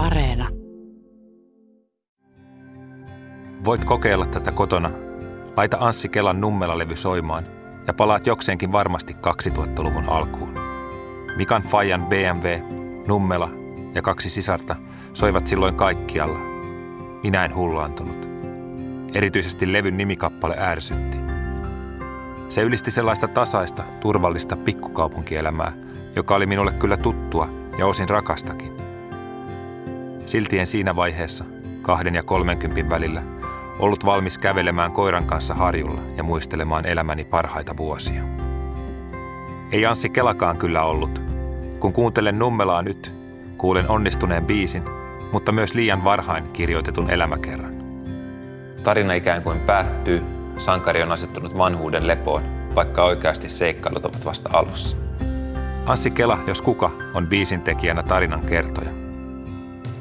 Areena. 0.00 0.48
Voit 3.64 3.84
kokeilla 3.84 4.26
tätä 4.26 4.52
kotona. 4.52 4.90
Laita 5.56 5.76
Anssi 5.80 6.08
Kelan 6.08 6.40
nummelalevy 6.40 6.96
soimaan 6.96 7.44
ja 7.86 7.94
palaat 7.94 8.26
jokseenkin 8.26 8.72
varmasti 8.72 9.16
2000-luvun 9.48 10.08
alkuun. 10.08 10.54
Mikan 11.36 11.62
Fajan 11.62 12.06
BMW, 12.06 12.46
Nummela 13.08 13.50
ja 13.94 14.02
kaksi 14.02 14.30
sisarta 14.30 14.76
soivat 15.12 15.46
silloin 15.46 15.74
kaikkialla. 15.74 16.38
Minä 17.22 17.44
en 17.44 17.54
hullaantunut. 17.54 18.28
Erityisesti 19.14 19.72
levyn 19.72 19.96
nimikappale 19.96 20.56
ärsytti. 20.58 21.16
Se 22.48 22.62
ylisti 22.62 22.90
sellaista 22.90 23.28
tasaista, 23.28 23.82
turvallista 24.00 24.56
pikkukaupunkielämää, 24.56 25.72
joka 26.16 26.34
oli 26.34 26.46
minulle 26.46 26.72
kyllä 26.72 26.96
tuttua 26.96 27.48
ja 27.78 27.86
osin 27.86 28.08
rakastakin. 28.08 28.89
Silti 30.30 30.58
en 30.58 30.66
siinä 30.66 30.96
vaiheessa, 30.96 31.44
kahden 31.82 32.14
ja 32.14 32.22
kolmenkympin 32.22 32.90
välillä, 32.90 33.22
ollut 33.78 34.06
valmis 34.06 34.38
kävelemään 34.38 34.92
koiran 34.92 35.24
kanssa 35.24 35.54
harjulla 35.54 36.00
ja 36.16 36.22
muistelemaan 36.22 36.86
elämäni 36.86 37.24
parhaita 37.24 37.76
vuosia. 37.76 38.22
Ei 39.72 39.86
Anssi 39.86 40.08
Kelakaan 40.08 40.56
kyllä 40.56 40.84
ollut. 40.84 41.22
Kun 41.80 41.92
kuuntelen 41.92 42.38
Nummelaa 42.38 42.82
nyt, 42.82 43.14
kuulen 43.58 43.88
onnistuneen 43.88 44.46
biisin, 44.46 44.82
mutta 45.32 45.52
myös 45.52 45.74
liian 45.74 46.04
varhain 46.04 46.44
kirjoitetun 46.52 47.10
elämäkerran. 47.10 47.74
Tarina 48.82 49.14
ikään 49.14 49.42
kuin 49.42 49.60
päättyy, 49.60 50.22
sankari 50.58 51.02
on 51.02 51.12
asettunut 51.12 51.58
vanhuuden 51.58 52.06
lepoon, 52.06 52.42
vaikka 52.74 53.04
oikeasti 53.04 53.48
seikkailut 53.48 54.04
ovat 54.04 54.24
vasta 54.24 54.50
alussa. 54.52 54.96
Anssi 55.86 56.10
Kela, 56.10 56.38
jos 56.46 56.62
kuka, 56.62 56.90
on 57.14 57.26
biisin 57.26 57.62
tekijänä 57.62 58.02
tarinan 58.02 58.40
kertoja. 58.40 58.99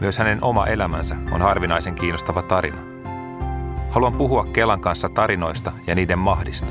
Myös 0.01 0.17
hänen 0.17 0.43
oma 0.43 0.65
elämänsä 0.65 1.15
on 1.31 1.41
harvinaisen 1.41 1.95
kiinnostava 1.95 2.41
tarina. 2.41 2.77
Haluan 3.89 4.13
puhua 4.13 4.45
Kelan 4.53 4.81
kanssa 4.81 5.09
tarinoista 5.09 5.71
ja 5.87 5.95
niiden 5.95 6.19
mahdista. 6.19 6.67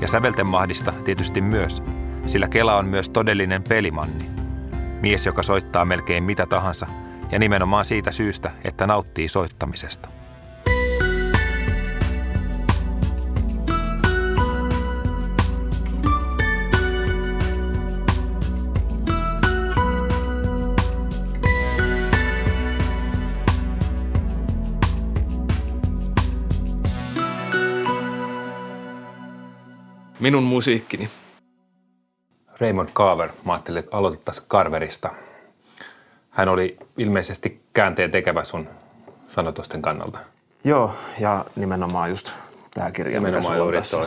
Ja 0.00 0.08
sävelten 0.08 0.46
mahdista 0.46 0.92
tietysti 1.04 1.40
myös, 1.40 1.82
sillä 2.26 2.48
Kela 2.48 2.76
on 2.76 2.86
myös 2.86 3.08
todellinen 3.08 3.62
pelimanni. 3.62 4.30
Mies, 5.00 5.26
joka 5.26 5.42
soittaa 5.42 5.84
melkein 5.84 6.24
mitä 6.24 6.46
tahansa, 6.46 6.86
ja 7.30 7.38
nimenomaan 7.38 7.84
siitä 7.84 8.10
syystä, 8.10 8.50
että 8.64 8.86
nauttii 8.86 9.28
soittamisesta. 9.28 10.08
Minun 30.28 30.42
musiikkini. 30.42 31.08
Raymond 32.60 32.88
Carver, 32.88 33.28
mä 33.44 33.52
ajattelin, 33.52 33.78
että 33.78 33.96
aloitettaisiin 33.96 34.46
Carverista. 34.48 35.10
Hän 36.30 36.48
oli 36.48 36.76
ilmeisesti 36.98 37.60
käänteen 37.72 38.10
tekevä 38.10 38.44
sun 38.44 38.68
sanotusten 39.26 39.82
kannalta. 39.82 40.18
Joo, 40.64 40.92
ja 41.20 41.44
nimenomaan 41.56 42.10
just 42.10 42.32
tämä 42.74 42.90
kirja, 42.90 43.20
Nimenomaan 43.20 43.42
mikä 43.42 43.42
sulla 43.42 43.54
on 43.54 43.58
juuri 43.66 43.78
tässä 43.78 43.96
toi. 43.96 44.06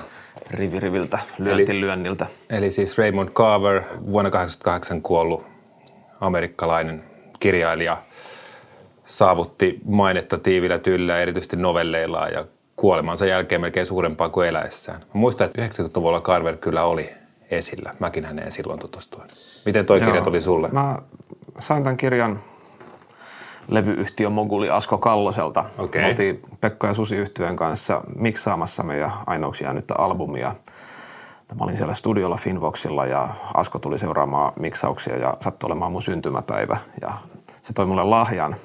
rivi 0.51 0.79
riviltä, 0.79 1.19
lyönti 1.37 1.71
Eli- 1.71 1.81
lyönniltä. 1.81 2.25
Eli 2.49 2.71
siis 2.71 2.97
Raymond 2.97 3.27
Carver, 3.29 3.81
vuonna 3.81 4.29
1988 4.31 5.01
kuollut 5.01 5.45
amerikkalainen 6.19 7.03
kirjailija, 7.39 8.03
saavutti 9.03 9.79
mainetta 9.85 10.37
tiivillä 10.37 10.77
tyllä 10.79 11.19
erityisesti 11.19 11.55
novelleillaan 11.57 12.33
ja 12.33 12.45
kuolemansa 12.81 13.25
jälkeen 13.25 13.61
melkein 13.61 13.85
suurempaa 13.85 14.29
kuin 14.29 14.47
eläessään. 14.47 14.99
Mä 14.99 15.05
muistan, 15.13 15.45
että 15.45 15.83
90-luvulla 15.83 16.21
Carver 16.21 16.57
kyllä 16.57 16.83
oli 16.83 17.09
esillä. 17.51 17.95
Mäkin 17.99 18.25
häneen 18.25 18.51
silloin 18.51 18.79
tutustuin. 18.79 19.27
Miten 19.65 19.85
toi 19.85 19.99
kirja 19.99 20.15
Joo. 20.15 20.23
tuli 20.23 20.41
sulle? 20.41 20.69
Mä 20.71 20.97
sain 21.59 21.83
tämän 21.83 21.97
kirjan 21.97 22.39
levyyhtiö 23.67 24.29
Moguli 24.29 24.69
Asko 24.69 24.97
Kalloselta. 24.97 25.65
Okei. 25.77 26.01
Me 26.01 26.07
oltiin 26.07 26.41
Pekka 26.61 26.87
ja 26.87 26.93
Susi 26.93 27.15
yhtyeen 27.15 27.55
kanssa 27.55 28.01
miksaamassa 28.15 28.83
meidän 28.83 29.11
ainoaksi 29.25 29.63
jäänyttä 29.63 29.95
albumia. 29.97 30.55
Mä 31.59 31.63
olin 31.63 31.77
siellä 31.77 31.93
studiolla 31.93 32.37
Finvoxilla 32.37 33.05
ja 33.05 33.29
Asko 33.53 33.79
tuli 33.79 33.97
seuraamaan 33.97 34.53
miksauksia 34.59 35.17
ja 35.17 35.37
sattui 35.39 35.67
olemaan 35.67 35.91
mun 35.91 36.01
syntymäpäivä. 36.01 36.77
Ja 37.01 37.11
se 37.61 37.73
toi 37.73 37.85
mulle 37.85 38.03
lahjan. 38.03 38.55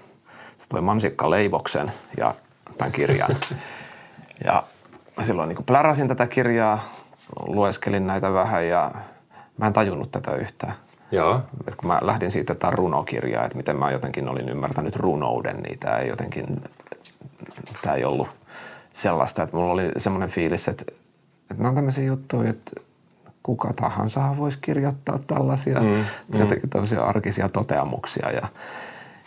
Se 0.58 0.68
toi 0.68 0.80
mansikka 0.80 1.30
leivoksen 1.30 1.92
ja 2.16 2.34
tämän 2.78 2.92
kirjan. 2.92 3.36
ja 4.44 4.62
silloin 5.22 5.48
niin 5.48 5.64
pläräsin 5.64 6.08
tätä 6.08 6.26
kirjaa, 6.26 6.84
lueskelin 7.46 8.06
näitä 8.06 8.32
vähän 8.32 8.68
ja 8.68 8.90
mä 9.58 9.66
en 9.66 9.72
tajunnut 9.72 10.10
tätä 10.10 10.34
yhtään. 10.34 10.74
Joo. 11.12 11.40
Et 11.68 11.74
kun 11.76 11.88
mä 11.88 11.98
lähdin 12.02 12.30
siitä, 12.30 12.52
että 12.52 12.60
tämä 12.60 12.68
on 12.68 12.78
runokirja, 12.78 13.44
että 13.44 13.56
miten 13.56 13.76
mä 13.76 13.90
jotenkin 13.90 14.28
olin 14.28 14.48
ymmärtänyt 14.48 14.96
runouden, 14.96 15.56
niin 15.56 15.78
tämä 15.78 15.98
ei 15.98 16.08
jotenkin, 16.08 16.46
tämä 17.82 17.94
ei 17.94 18.04
ollut 18.04 18.28
sellaista, 18.92 19.42
että 19.42 19.56
mulla 19.56 19.72
oli 19.72 19.90
semmoinen 19.96 20.28
fiilis, 20.28 20.68
että, 20.68 20.84
että 21.40 21.54
nämä 21.54 21.68
on 21.68 21.74
tämmöisiä 21.74 22.04
juttuja, 22.04 22.50
että 22.50 22.80
kuka 23.42 23.72
tahansa 23.72 24.36
voisi 24.36 24.58
kirjoittaa 24.60 25.18
tällaisia 25.18 25.80
mm, 25.80 26.04
jotenkin 26.38 26.70
tämmöisiä 26.70 27.02
arkisia 27.02 27.48
toteamuksia 27.48 28.30
ja 28.30 28.48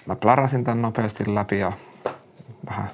mä 0.05 0.15
pläräsin 0.15 0.63
tämän 0.63 0.81
nopeasti 0.81 1.35
läpi 1.35 1.59
ja 1.59 1.71
vähän 2.69 2.89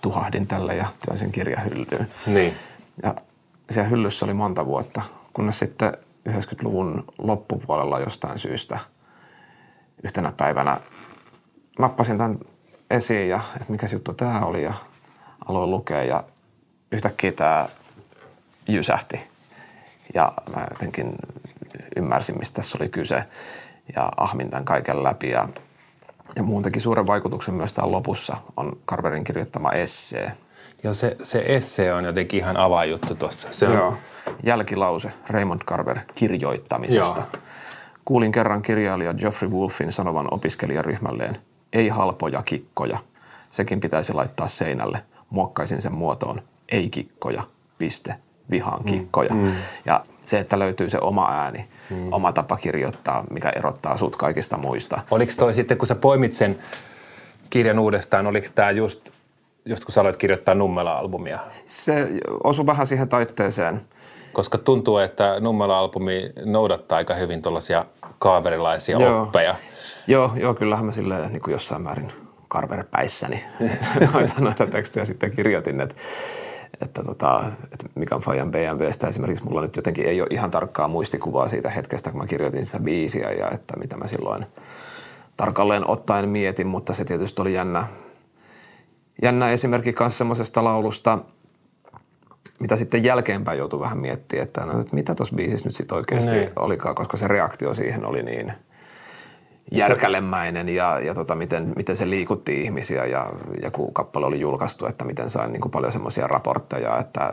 tuhahdin 0.00 0.46
tälle 0.46 0.76
ja 0.76 0.86
työnsin 1.06 1.32
kirjahyllyyn. 1.32 2.08
Niin. 2.26 2.54
Ja 3.02 3.14
siellä 3.70 3.88
hyllyssä 3.88 4.24
oli 4.26 4.34
monta 4.34 4.66
vuotta, 4.66 5.02
kunnes 5.32 5.58
sitten 5.58 5.92
90-luvun 6.28 7.04
loppupuolella 7.18 8.00
jostain 8.00 8.38
syystä 8.38 8.78
yhtenä 10.04 10.32
päivänä 10.36 10.76
nappasin 11.78 12.18
tämän 12.18 12.38
esiin 12.90 13.28
ja 13.28 13.40
että 13.54 13.72
mikä 13.72 13.86
juttu 13.92 14.14
tämä 14.14 14.40
oli 14.40 14.62
ja 14.62 14.74
aloin 15.48 15.70
lukea 15.70 16.02
ja 16.02 16.24
yhtäkkiä 16.92 17.32
tämä 17.32 17.68
jysähti. 18.68 19.20
Ja 20.14 20.32
mä 20.54 20.66
jotenkin 20.70 21.14
ymmärsin, 21.96 22.38
mistä 22.38 22.54
tässä 22.54 22.78
oli 22.80 22.88
kyse 22.88 23.24
ja 23.96 24.12
ahmin 24.16 24.50
tämän 24.50 24.64
kaiken 24.64 25.02
läpi 25.02 25.30
ja, 25.30 25.48
ja 26.36 26.42
muun 26.42 26.62
teki 26.62 26.80
suuren 26.80 27.06
vaikutuksen 27.06 27.54
myös 27.54 27.72
täällä 27.72 27.92
lopussa 27.92 28.36
on 28.56 28.76
Carverin 28.86 29.24
kirjoittama 29.24 29.72
essee, 29.72 30.32
Ja 30.84 30.94
se, 30.94 31.16
se 31.22 31.42
esse 31.46 31.94
on 31.94 32.04
jotenkin 32.04 32.40
ihan 32.40 32.56
avainjuttu 32.56 33.14
tuossa. 33.14 33.48
Se 33.50 33.68
on, 33.68 33.74
Joo. 33.74 33.94
Jälkilause 34.42 35.12
Raymond 35.28 35.60
Carver 35.62 35.98
kirjoittamisesta. 36.14 37.20
Joo. 37.20 37.42
Kuulin 38.04 38.32
kerran 38.32 38.62
kirjailija 38.62 39.14
Geoffrey 39.14 39.50
Wolfin 39.50 39.92
sanovan 39.92 40.28
opiskelijaryhmälleen, 40.30 41.38
ei 41.72 41.88
halpoja 41.88 42.42
kikkoja. 42.42 42.98
Sekin 43.50 43.80
pitäisi 43.80 44.12
laittaa 44.12 44.46
seinälle. 44.46 45.02
Muokkaisin 45.30 45.82
sen 45.82 45.94
muotoon, 45.94 46.42
ei 46.68 46.90
kikkoja, 46.90 47.42
piste, 47.78 48.14
vihaan 48.50 48.84
kikkoja. 48.84 49.34
Mm. 49.34 49.52
Ja 49.84 50.04
se, 50.28 50.38
että 50.38 50.58
löytyy 50.58 50.90
se 50.90 50.98
oma 51.00 51.28
ääni, 51.30 51.68
mm. 51.90 52.12
oma 52.12 52.32
tapa 52.32 52.56
kirjoittaa, 52.56 53.24
mikä 53.30 53.52
erottaa 53.56 53.96
sut 53.96 54.16
kaikista 54.16 54.56
muista. 54.56 55.00
Oliko 55.10 55.32
toi 55.36 55.54
sitten, 55.54 55.78
kun 55.78 55.88
sä 55.88 55.94
poimit 55.94 56.32
sen 56.32 56.58
kirjan 57.50 57.78
uudestaan, 57.78 58.26
oliko 58.26 58.46
tämä 58.54 58.70
just, 58.70 59.10
just 59.64 59.84
kun 59.84 59.92
sä 59.92 60.00
aloit 60.00 60.16
kirjoittaa 60.16 60.54
Nummela-albumia? 60.54 61.38
Se 61.64 62.08
osui 62.44 62.66
vähän 62.66 62.86
siihen 62.86 63.08
taitteeseen. 63.08 63.80
Koska 64.32 64.58
tuntuu, 64.58 64.98
että 64.98 65.40
Nummela-albumi 65.40 66.32
noudattaa 66.44 66.98
aika 66.98 67.14
hyvin 67.14 67.42
tuollaisia 67.42 67.84
kaaverilaisia 68.18 68.98
Joo. 68.98 69.22
oppeja. 69.22 69.54
Joo, 70.06 70.32
joo, 70.36 70.54
kyllähän 70.54 70.86
mä 70.86 70.92
silleen 70.92 71.32
niin 71.32 71.42
kuin 71.42 71.52
jossain 71.52 71.82
määrin 71.82 72.12
karverpäissäni 72.48 73.44
noita, 74.12 74.34
noita 74.38 74.66
tekstejä 74.66 75.04
sitten 75.04 75.30
kirjoitin, 75.30 75.80
että, 75.80 75.94
että, 76.80 77.02
tota, 77.02 77.44
että 77.72 77.86
Mikan 77.94 78.20
Fajan 78.20 78.50
BMWstä 78.50 79.08
esimerkiksi 79.08 79.44
mulla 79.44 79.62
nyt 79.62 79.76
jotenkin 79.76 80.06
ei 80.06 80.20
ole 80.20 80.28
ihan 80.30 80.50
tarkkaa 80.50 80.88
muistikuvaa 80.88 81.48
siitä 81.48 81.70
hetkestä, 81.70 82.10
kun 82.10 82.20
mä 82.20 82.26
kirjoitin 82.26 82.66
sitä 82.66 82.80
biisiä 82.80 83.32
ja 83.32 83.50
että 83.50 83.76
mitä 83.76 83.96
mä 83.96 84.06
silloin 84.06 84.46
tarkalleen 85.36 85.90
ottaen 85.90 86.28
mietin, 86.28 86.66
mutta 86.66 86.92
se 86.92 87.04
tietysti 87.04 87.42
oli 87.42 87.54
jännä, 87.54 87.86
jännä 89.22 89.50
esimerkki 89.50 89.94
myös 90.00 90.18
semmoisesta 90.18 90.64
laulusta, 90.64 91.18
mitä 92.60 92.76
sitten 92.76 93.04
jälkeenpäin 93.04 93.58
joutui 93.58 93.80
vähän 93.80 93.98
miettimään, 93.98 94.46
että, 94.46 94.66
no, 94.66 94.80
että 94.80 94.94
mitä 94.94 95.14
tuossa 95.14 95.34
biisissä 95.34 95.68
nyt 95.68 95.76
sitten 95.76 95.96
oikeasti 95.96 96.30
Niin. 96.30 96.50
olikaan, 96.56 96.94
koska 96.94 97.16
se 97.16 97.28
reaktio 97.28 97.74
siihen 97.74 98.04
oli 98.04 98.22
niin 98.22 98.52
järkälemäinen 99.72 100.68
ja, 100.68 101.00
ja 101.00 101.14
tota, 101.14 101.34
miten, 101.34 101.72
miten 101.76 101.96
se 101.96 102.10
liikutti 102.10 102.62
ihmisiä 102.62 103.04
ja, 103.04 103.26
ja 103.62 103.70
kun 103.70 103.94
kappale 103.94 104.26
oli 104.26 104.40
julkaistu, 104.40 104.86
että 104.86 105.04
miten 105.04 105.30
sain 105.30 105.52
niin 105.52 105.60
kuin 105.60 105.72
paljon 105.72 105.92
semmoisia 105.92 106.26
raportteja, 106.26 106.98
että, 106.98 107.32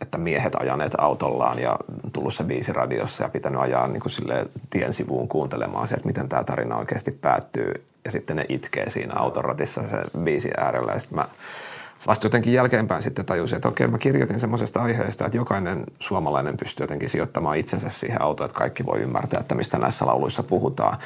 että 0.00 0.18
miehet 0.18 0.54
ajaneet 0.54 0.92
autollaan 0.98 1.58
ja 1.58 1.76
tullut 2.12 2.34
se 2.34 2.44
biisi 2.44 2.72
radiossa 2.72 3.24
ja 3.24 3.28
pitänyt 3.28 3.60
ajaa 3.60 3.88
niin 3.88 4.00
kuin 4.00 4.12
silleen 4.12 4.46
tien 4.70 4.92
sivuun 4.92 5.28
kuuntelemaan 5.28 5.88
se, 5.88 5.94
että 5.94 6.06
miten 6.06 6.28
tämä 6.28 6.44
tarina 6.44 6.76
oikeasti 6.76 7.10
päättyy. 7.10 7.72
ja 8.04 8.10
sitten 8.10 8.36
ne 8.36 8.46
itkee 8.48 8.90
siinä 8.90 9.14
autoratissa 9.16 9.82
se 9.82 10.18
biisi 10.18 10.50
äärellä. 10.56 10.92
Ja 10.92 11.00
sitten 11.00 11.18
mä 11.18 11.26
vasta 12.06 12.26
jotenkin 12.26 12.52
jälkeenpäin 12.52 13.02
sitten 13.02 13.24
tajusin, 13.24 13.56
että 13.56 13.68
okei, 13.68 13.88
mä 13.88 13.98
kirjoitin 13.98 14.40
semmoisesta 14.40 14.82
aiheesta, 14.82 15.26
että 15.26 15.38
jokainen 15.38 15.84
suomalainen 15.98 16.56
pystyy 16.56 16.84
jotenkin 16.84 17.08
sijoittamaan 17.08 17.56
itsensä 17.56 17.90
siihen 17.90 18.22
autoon, 18.22 18.50
että 18.50 18.58
kaikki 18.58 18.86
voi 18.86 19.00
ymmärtää, 19.00 19.40
että 19.40 19.54
mistä 19.54 19.78
näissä 19.78 20.06
lauluissa 20.06 20.42
puhutaan. 20.42 20.98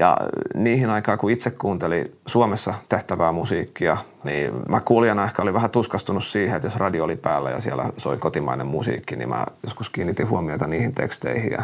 Ja 0.00 0.16
niihin 0.54 0.90
aikaan, 0.90 1.18
kun 1.18 1.30
itse 1.30 1.50
kuuntelin 1.50 2.16
Suomessa 2.26 2.74
tehtävää 2.88 3.32
musiikkia, 3.32 3.96
niin 4.24 4.52
mä 4.68 4.80
kuulijana 4.80 5.24
ehkä 5.24 5.42
oli 5.42 5.54
vähän 5.54 5.70
tuskastunut 5.70 6.24
siihen, 6.24 6.56
että 6.56 6.66
jos 6.66 6.76
radio 6.76 7.04
oli 7.04 7.16
päällä 7.16 7.50
ja 7.50 7.60
siellä 7.60 7.84
soi 7.96 8.16
kotimainen 8.16 8.66
musiikki, 8.66 9.16
niin 9.16 9.28
mä 9.28 9.46
joskus 9.62 9.90
kiinnitin 9.90 10.28
huomiota 10.28 10.66
niihin 10.66 10.94
teksteihin 10.94 11.52
ja 11.52 11.62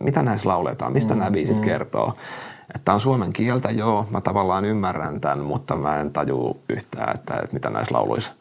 mitä 0.00 0.22
näissä 0.22 0.48
lauletaan, 0.48 0.92
mistä 0.92 1.14
mm, 1.14 1.18
nämä 1.18 1.30
biisit 1.30 1.56
mm. 1.56 1.64
kertoo. 1.64 2.16
Että 2.76 2.92
on 2.92 3.00
suomen 3.00 3.32
kieltä, 3.32 3.70
joo, 3.70 4.06
mä 4.10 4.20
tavallaan 4.20 4.64
ymmärrän 4.64 5.20
tämän, 5.20 5.38
mutta 5.38 5.76
mä 5.76 6.00
en 6.00 6.12
taju 6.12 6.60
yhtään, 6.68 7.14
että, 7.14 7.34
että 7.34 7.54
mitä 7.54 7.70
näissä 7.70 7.94
lauluissa 7.94 8.32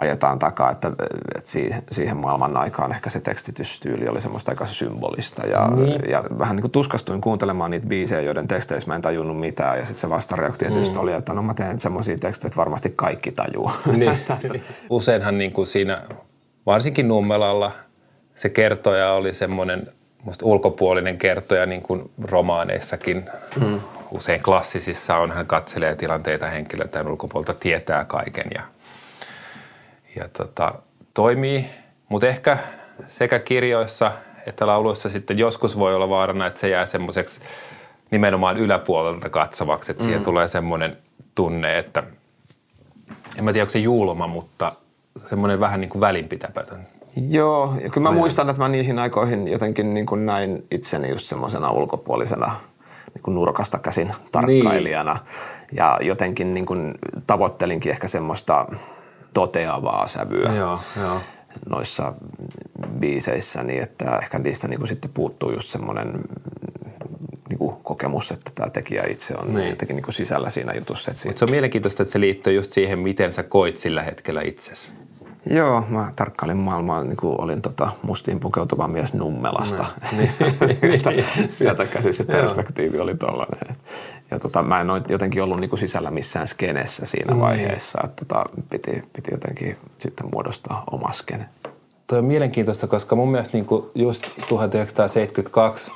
ajetaan 0.00 0.38
takaa, 0.38 0.70
että, 0.70 0.92
että 1.36 1.50
siihen, 1.50 1.82
siihen 1.90 2.16
maailman 2.16 2.56
aikaan 2.56 2.92
ehkä 2.92 3.10
se 3.10 3.20
tekstitystyyli 3.20 4.08
oli 4.08 4.20
semmoista 4.20 4.52
aika 4.52 4.66
symbolista 4.66 5.46
ja, 5.46 5.68
niin. 5.68 6.10
ja 6.10 6.24
vähän 6.38 6.56
niin 6.56 6.62
kuin 6.62 6.70
tuskastuin 6.70 7.20
kuuntelemaan 7.20 7.70
niitä 7.70 7.86
biisejä, 7.86 8.20
joiden 8.20 8.48
teksteissä 8.48 8.88
mä 8.88 8.94
en 8.94 9.02
tajunnut 9.02 9.40
mitään 9.40 9.78
ja 9.78 9.84
sitten 9.84 10.00
se 10.00 10.10
vastareaktio 10.10 10.68
tietysti 10.68 10.94
mm. 10.94 11.02
oli, 11.02 11.12
että 11.12 11.34
no 11.34 11.42
mä 11.42 11.54
teen 11.54 11.80
semmoisia 11.80 12.18
tekstejä, 12.18 12.48
että 12.48 12.56
varmasti 12.56 12.92
kaikki 12.96 13.32
tajuu. 13.32 13.70
Niin. 13.96 14.18
Useinhan 14.90 15.38
niin 15.38 15.52
kuin 15.52 15.66
siinä, 15.66 16.02
varsinkin 16.66 17.08
Nummelalla, 17.08 17.72
se 18.34 18.48
kertoja 18.48 19.12
oli 19.12 19.34
semmoinen– 19.34 19.86
musta 20.22 20.46
ulkopuolinen 20.46 21.18
kertoja 21.18 21.66
niin 21.66 21.82
kuin 21.82 22.10
romaaneissakin. 22.24 23.24
Mm. 23.60 23.80
Usein 24.10 24.42
klassisissa 24.42 25.16
on, 25.16 25.32
hän 25.32 25.46
katselee 25.46 25.96
tilanteita 25.96 26.46
henkilöitä 26.46 27.02
ulkopuolta, 27.02 27.54
tietää 27.54 28.04
kaiken 28.04 28.46
ja, 28.54 28.62
ja 30.16 30.28
tota, 30.28 30.74
toimii. 31.14 31.66
Mutta 32.08 32.26
ehkä 32.26 32.58
sekä 33.06 33.38
kirjoissa 33.38 34.12
että 34.46 34.66
lauluissa 34.66 35.08
sitten 35.08 35.38
joskus 35.38 35.78
voi 35.78 35.94
olla 35.94 36.08
vaarana, 36.08 36.46
että 36.46 36.60
se 36.60 36.68
jää 36.68 36.86
semmoiseksi 36.86 37.40
nimenomaan 38.10 38.56
yläpuolelta 38.56 39.30
katsovaksi, 39.30 39.92
että 39.92 40.04
mm. 40.04 40.06
siihen 40.06 40.24
tulee 40.24 40.48
semmoinen 40.48 40.96
tunne, 41.34 41.78
että 41.78 42.02
en 43.38 43.44
mä 43.44 43.52
tiedä, 43.52 43.62
onko 43.62 43.72
se 43.72 43.78
julma, 43.78 44.26
mutta 44.26 44.72
semmoinen 45.28 45.60
vähän 45.60 45.80
niin 45.80 45.88
kuin 45.88 46.00
välinpitämätön 46.00 46.86
Joo, 47.16 47.74
ja 47.82 47.90
kyllä 47.90 48.08
mä 48.08 48.14
muistan, 48.14 48.50
että 48.50 48.62
mä 48.62 48.68
niihin 48.68 48.98
aikoihin 48.98 49.48
jotenkin 49.48 49.94
niin 49.94 50.06
kuin 50.06 50.26
näin 50.26 50.64
itseni 50.70 51.10
just 51.10 51.26
semmoisena 51.26 51.70
ulkopuolisena 51.70 52.56
niin 53.14 53.22
kuin 53.22 53.34
nurkasta 53.34 53.78
käsin 53.78 54.14
tarkkailijana. 54.32 55.12
Niin. 55.12 55.22
Ja 55.72 55.98
jotenkin 56.02 56.54
niin 56.54 56.66
kuin 56.66 56.94
tavoittelinkin 57.26 57.92
ehkä 57.92 58.08
semmoista 58.08 58.66
toteavaa 59.34 60.08
sävyä 60.08 60.54
joo, 60.54 60.80
joo. 61.00 61.20
noissa 61.68 62.12
biiseissä, 63.00 63.62
niin 63.62 63.82
että 63.82 64.18
ehkä 64.22 64.38
niistä 64.38 64.68
niin 64.68 64.78
kuin 64.78 64.88
sitten 64.88 65.10
puuttuu 65.14 65.52
just 65.52 65.68
semmoinen 65.68 66.12
niin 67.48 67.58
kuin 67.58 67.76
kokemus, 67.82 68.30
että 68.30 68.50
tämä 68.54 68.70
tekijä 68.70 69.04
itse 69.08 69.34
on 69.34 69.54
niin. 69.54 69.70
jotenkin 69.70 69.96
niin 69.96 70.04
kuin 70.04 70.14
sisällä 70.14 70.50
siinä 70.50 70.72
jutussa. 70.74 71.10
Että 71.10 71.28
Mutta 71.28 71.38
se 71.38 71.44
on 71.44 71.50
mielenkiintoista, 71.50 72.02
että 72.02 72.12
se 72.12 72.20
liittyy 72.20 72.52
just 72.52 72.72
siihen, 72.72 72.98
miten 72.98 73.32
sä 73.32 73.42
koit 73.42 73.78
sillä 73.78 74.02
hetkellä 74.02 74.42
itsesi. 74.42 74.92
Joo, 75.50 75.84
mä 75.88 76.12
tarkkailin 76.16 76.56
maailmaa, 76.56 77.04
niin 77.04 77.16
kuin 77.16 77.40
olin 77.40 77.62
tota 77.62 77.88
mustiin 78.02 78.40
pukeutuva 78.40 78.88
mies 78.88 79.14
Nummelasta. 79.14 79.84
Niin. 80.16 80.30
sieltä, 80.80 81.10
sieltä 81.50 81.86
käsin 81.86 82.14
se 82.14 82.24
perspektiivi 82.24 82.98
oli 82.98 83.14
tollainen. 83.14 83.76
Ja 84.30 84.38
tota, 84.38 84.62
mä 84.62 84.80
en 84.80 84.90
ole 84.90 85.02
jotenkin 85.08 85.42
ollut 85.42 85.60
niin 85.60 85.70
kuin 85.70 85.80
sisällä 85.80 86.10
missään 86.10 86.46
skenessä 86.46 87.06
siinä 87.06 87.32
niin. 87.32 87.40
vaiheessa, 87.40 88.00
että 88.04 88.24
tota, 88.24 88.44
piti, 88.70 89.02
piti 89.12 89.30
jotenkin 89.30 89.76
sitten 89.98 90.26
muodostaa 90.32 90.84
oma 90.90 91.12
skene. 91.12 91.48
Tuo 92.06 92.18
on 92.18 92.24
mielenkiintoista, 92.24 92.86
koska 92.86 93.16
mun 93.16 93.30
mielestä 93.30 93.56
niin 93.56 93.66
kuin 93.66 93.84
just 93.94 94.22
1972 94.48 95.92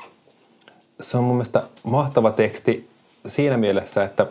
se 1.01 1.17
on 1.17 1.23
mun 1.23 1.35
mielestä 1.35 1.63
mahtava 1.83 2.31
teksti 2.31 2.89
siinä 3.27 3.57
mielessä, 3.57 4.03
että 4.03 4.27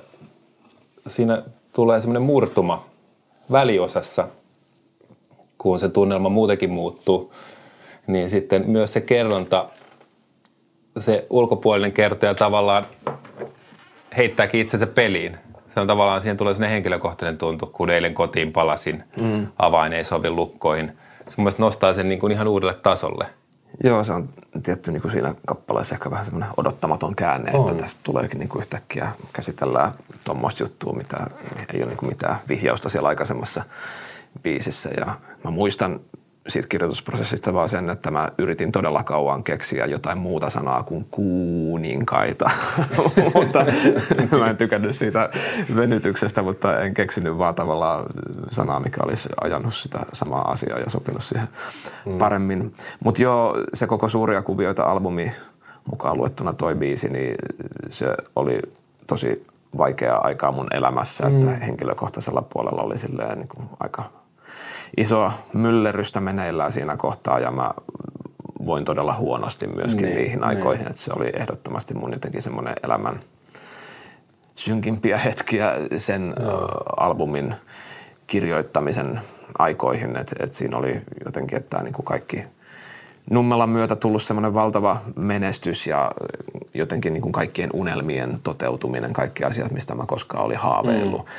siinä 1.06 1.42
tulee 1.72 2.00
semmoinen 2.00 2.22
murtuma 2.22 2.84
väliosassa– 3.50 4.28
kun 5.58 5.78
se 5.78 5.88
tunnelma 5.88 6.28
muutenkin 6.28 6.70
muuttuu, 6.70 7.32
niin 8.06 8.30
sitten 8.30 8.70
myös 8.70 8.92
se 8.92 9.00
kerronta, 9.00 9.68
se 10.98 11.26
ulkopuolinen 11.30 11.92
kertoja 11.92 12.34
tavallaan 12.34 12.86
heittääkin 14.16 14.60
itsensä 14.60 14.86
peliin. 14.86 15.36
Se 15.74 15.80
on 15.80 15.86
tavallaan, 15.86 16.20
siihen 16.20 16.36
tulee 16.36 16.54
sellainen 16.54 16.72
henkilökohtainen 16.72 17.38
tuntu, 17.38 17.66
kun 17.66 17.90
eilen 17.90 18.14
kotiin 18.14 18.52
palasin, 18.52 19.04
mm. 19.16 19.46
avain 19.58 19.92
ei 19.92 20.04
sovi 20.04 20.30
lukkoihin. 20.30 20.92
Se 21.28 21.34
mun 21.40 21.52
nostaa 21.58 21.92
sen 21.92 22.08
niin 22.08 22.20
kuin 22.20 22.32
ihan 22.32 22.48
uudelle 22.48 22.74
tasolle. 22.74 23.26
Joo, 23.84 24.04
se 24.04 24.12
on 24.12 24.28
tietty 24.62 24.92
niin 24.92 25.02
kuin 25.02 25.12
siinä 25.12 25.34
kappaleessa 25.46 25.94
ehkä 25.94 26.10
vähän 26.10 26.24
semmoinen 26.24 26.50
odottamaton 26.56 27.14
käänne, 27.14 27.50
on. 27.54 27.70
että 27.70 27.82
tästä 27.82 28.00
tuleekin 28.04 28.38
niin 28.38 28.48
kuin 28.48 28.60
yhtäkkiä 28.60 29.12
käsitellään 29.32 29.92
tuommoista 30.26 30.62
juttua, 30.62 30.92
mitä 30.92 31.16
ei 31.74 31.80
ole 31.82 31.86
niin 31.86 31.96
kuin 31.96 32.08
mitään 32.08 32.36
vihjausta 32.48 32.88
siellä 32.88 33.08
aikaisemmassa 33.08 33.64
biisissä. 34.42 34.90
Ja 34.96 35.06
mä 35.44 35.50
muistan 35.50 36.00
siitä 36.48 36.68
kirjoitusprosessista 36.68 37.54
vaan 37.54 37.68
sen, 37.68 37.90
että 37.90 38.10
mä 38.10 38.28
yritin 38.38 38.72
todella 38.72 39.02
kauan 39.02 39.44
keksiä 39.44 39.86
jotain 39.86 40.18
muuta 40.18 40.50
sanaa 40.50 40.82
kuin 40.82 41.06
kuuninkaita. 41.10 42.50
mutta 43.34 43.66
mä 44.38 44.50
en 44.50 44.56
tykännyt 44.56 44.96
siitä 44.96 45.30
venytyksestä, 45.76 46.42
mutta 46.42 46.80
en 46.80 46.94
keksinyt 46.94 47.38
vaan 47.38 47.54
tavallaan 47.54 48.04
sanaa, 48.50 48.80
mikä 48.80 49.00
olisi 49.04 49.28
ajanut 49.40 49.74
sitä 49.74 49.98
samaa 50.12 50.50
asiaa 50.50 50.78
ja 50.78 50.90
sopinut 50.90 51.22
siihen 51.24 51.48
mm. 52.06 52.18
paremmin. 52.18 52.74
Mutta 53.04 53.22
joo, 53.22 53.56
se 53.74 53.86
koko 53.86 54.08
suuria 54.08 54.42
kuvioita 54.42 54.84
albumi 54.84 55.32
mukaan 55.90 56.16
luettuna 56.16 56.52
toi 56.52 56.74
biisi, 56.74 57.08
niin 57.08 57.34
se 57.88 58.14
oli 58.36 58.60
tosi 59.06 59.46
vaikeaa 59.78 60.20
aikaa 60.26 60.52
mun 60.52 60.66
elämässä, 60.70 61.28
mm. 61.28 61.36
että 61.36 61.64
henkilökohtaisella 61.64 62.42
puolella 62.42 62.82
oli 62.82 62.98
silleen 62.98 63.38
niin 63.38 63.48
kuin 63.48 63.68
aika 63.80 64.04
isoa 64.96 65.32
myllerrystä 65.52 66.20
meneillään 66.20 66.72
siinä 66.72 66.96
kohtaa 66.96 67.38
ja 67.38 67.50
mä 67.50 67.70
voin 68.66 68.84
todella 68.84 69.14
huonosti 69.14 69.66
myöskin 69.66 70.04
niin, 70.04 70.16
niihin 70.16 70.40
niin. 70.40 70.44
aikoihin, 70.44 70.84
niin. 70.84 70.90
että 70.90 71.02
se 71.02 71.12
oli 71.16 71.30
ehdottomasti 71.34 71.94
mun 71.94 72.12
jotenkin 72.12 72.42
semmoinen 72.42 72.74
elämän 72.82 73.20
synkimpiä 74.54 75.18
hetkiä 75.18 75.72
sen 75.96 76.34
Joo. 76.40 76.68
albumin 76.96 77.54
kirjoittamisen 78.26 79.20
aikoihin, 79.58 80.16
että 80.16 80.36
et 80.40 80.52
siinä 80.52 80.76
oli 80.76 81.02
jotenkin, 81.24 81.58
että 81.58 81.82
niin 81.82 81.94
kuin 81.94 82.06
kaikki 82.06 82.44
Nummelan 83.30 83.70
myötä 83.70 83.96
tullut 83.96 84.22
semmoinen 84.22 84.54
valtava 84.54 84.96
menestys 85.16 85.86
ja 85.86 86.12
jotenkin 86.74 87.12
niin 87.12 87.22
kuin 87.22 87.32
kaikkien 87.32 87.70
unelmien 87.72 88.38
toteutuminen, 88.42 89.12
kaikki 89.12 89.44
asiat, 89.44 89.72
mistä 89.72 89.94
mä 89.94 90.04
koskaan 90.06 90.44
oli 90.44 90.54
haaveillut. 90.54 91.20
Mm 91.20 91.30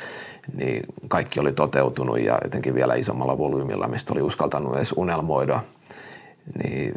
niin 0.52 0.82
kaikki 1.08 1.40
oli 1.40 1.52
toteutunut 1.52 2.20
ja 2.20 2.38
jotenkin 2.44 2.74
vielä 2.74 2.94
isommalla 2.94 3.38
volyymilla, 3.38 3.88
mistä 3.88 4.12
oli 4.12 4.22
uskaltanut 4.22 4.76
edes 4.76 4.92
unelmoida, 4.96 5.60
niin 6.62 6.94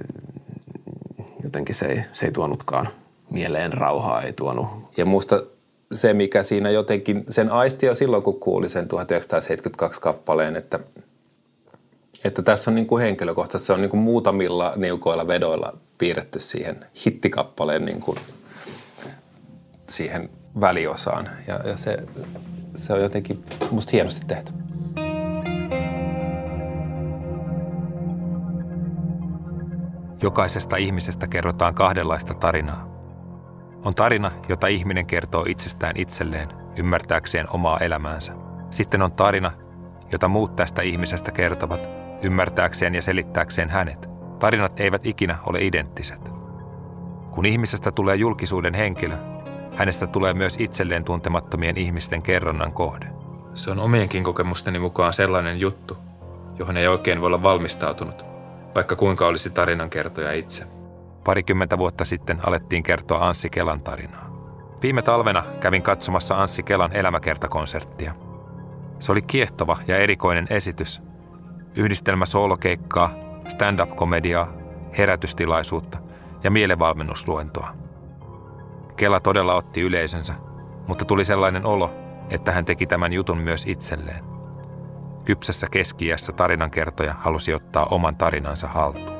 jotenkin 1.44 1.76
se 1.76 1.86
ei, 1.86 2.04
se 2.14 2.26
ei 2.26 2.32
tuonutkaan 2.32 2.88
mieleen 3.30 3.74
rauhaa, 3.74 4.22
ei 4.22 4.34
tuonut. 4.34 4.68
Ja 4.98 5.06
musta 5.06 5.44
se, 5.94 6.14
mikä 6.14 6.44
siinä 6.44 6.70
jotenkin, 6.70 7.24
sen 7.30 7.52
aisti 7.52 7.86
jo 7.86 7.96
silloin, 7.96 8.24
kun 8.24 8.40
kuuli 8.40 8.70
sen 8.70 8.88
1972 8.88 10.02
kappaleen, 10.02 10.56
että, 10.56 10.80
että 12.24 12.42
tässä 12.42 12.72
on 12.72 12.76
niin 12.76 12.88
kuin 12.88 13.04
henkilökohtaisesti, 13.04 13.68
se 13.68 13.74
on 13.74 13.82
niin 13.82 13.90
kuin 13.90 14.02
muutamilla 14.02 14.74
niukoilla 14.76 15.28
vedoilla 15.28 15.78
piirretty 15.98 16.40
siihen 16.40 16.86
hittikappaleen 17.06 17.86
niin 17.86 18.00
kuin 18.00 18.18
siihen 19.90 20.30
väliosaan. 20.62 21.30
Ja, 21.48 21.60
ja 21.68 21.78
se, 21.78 21.98
se 22.76 22.94
on 22.94 23.02
jotenkin 23.02 23.44
musta 23.72 23.90
hienosti 23.94 24.26
tehty. 24.28 24.52
Jokaisesta 30.24 30.76
ihmisestä 30.76 31.28
kerrotaan 31.28 31.76
kahdenlaista 31.76 32.34
tarinaa. 32.34 32.92
On 33.86 33.96
tarina, 33.96 34.32
jota 34.50 34.68
ihminen 34.68 35.06
kertoo 35.06 35.46
itsestään 35.48 35.96
itselleen, 35.98 36.50
ymmärtääkseen 36.78 37.48
omaa 37.54 37.78
elämäänsä. 37.78 38.34
Sitten 38.70 39.02
on 39.02 39.12
tarina, 39.12 39.52
jota 40.12 40.28
muut 40.28 40.56
tästä 40.56 40.82
ihmisestä 40.82 41.32
kertovat, 41.32 42.01
ymmärtääkseen 42.22 42.96
ja 42.96 43.02
selittääkseen 43.02 43.70
hänet. 43.70 44.10
Tarinat 44.40 44.80
eivät 44.80 45.06
ikinä 45.06 45.38
ole 45.46 45.62
identtiset. 45.62 46.32
Kun 47.32 47.46
ihmisestä 47.46 47.92
tulee 47.92 48.16
julkisuuden 48.16 48.74
henkilö, 48.74 49.18
Hänestä 49.76 50.08
tulee 50.08 50.34
myös 50.34 50.56
itselleen 50.60 51.04
tuntemattomien 51.04 51.78
ihmisten 51.78 52.22
kerronnan 52.22 52.72
kohde. 52.72 53.08
Se 53.54 53.72
on 53.72 53.80
omienkin 53.80 54.24
kokemusteni 54.24 54.80
mukaan 54.80 55.14
sellainen 55.14 55.60
juttu, 55.60 55.98
johon 56.60 56.78
ei 56.78 56.88
oikein 56.88 57.22
voi 57.22 57.28
olla 57.28 57.44
valmistautunut, 57.44 58.26
vaikka 58.76 58.96
kuinka 58.96 59.28
olisi 59.28 59.50
tarinankertoja 59.50 60.32
itse. 60.32 60.66
Parikymmentä 61.24 61.78
vuotta 61.78 62.06
sitten 62.06 62.40
alettiin 62.48 62.84
kertoa 62.84 63.28
Anssi 63.28 63.50
Kelan 63.50 63.82
tarinaa. 63.82 64.32
Viime 64.82 65.02
talvena 65.02 65.44
kävin 65.60 65.82
katsomassa 65.82 66.42
Anssi 66.42 66.64
Kelan 66.64 66.96
elämäkertakonserttia. 66.96 68.14
Se 69.00 69.12
oli 69.12 69.22
kiehtova 69.22 69.78
ja 69.88 69.98
erikoinen 69.98 70.48
esitys. 70.50 71.02
Yhdistelmä 71.76 72.26
soolokeikkaa, 72.26 73.14
stand-up-komediaa, 73.48 74.54
herätystilaisuutta 74.98 75.98
ja 76.44 76.52
mielenvalmennusluentoa. 76.52 77.76
Kela 78.96 79.20
todella 79.20 79.56
otti 79.56 79.82
yleisönsä, 79.82 80.34
mutta 80.88 81.06
tuli 81.06 81.24
sellainen 81.24 81.66
olo, 81.66 81.94
että 82.30 82.52
hän 82.52 82.66
teki 82.66 82.88
tämän 82.88 83.14
jutun 83.14 83.38
myös 83.38 83.66
itselleen. 83.68 84.24
Kypsässä 85.26 85.68
keskiässä 85.72 86.34
tarinankertoja 86.34 87.16
halusi 87.20 87.54
ottaa 87.54 87.86
oman 87.86 88.16
tarinansa 88.16 88.68
haltuun. 88.68 89.11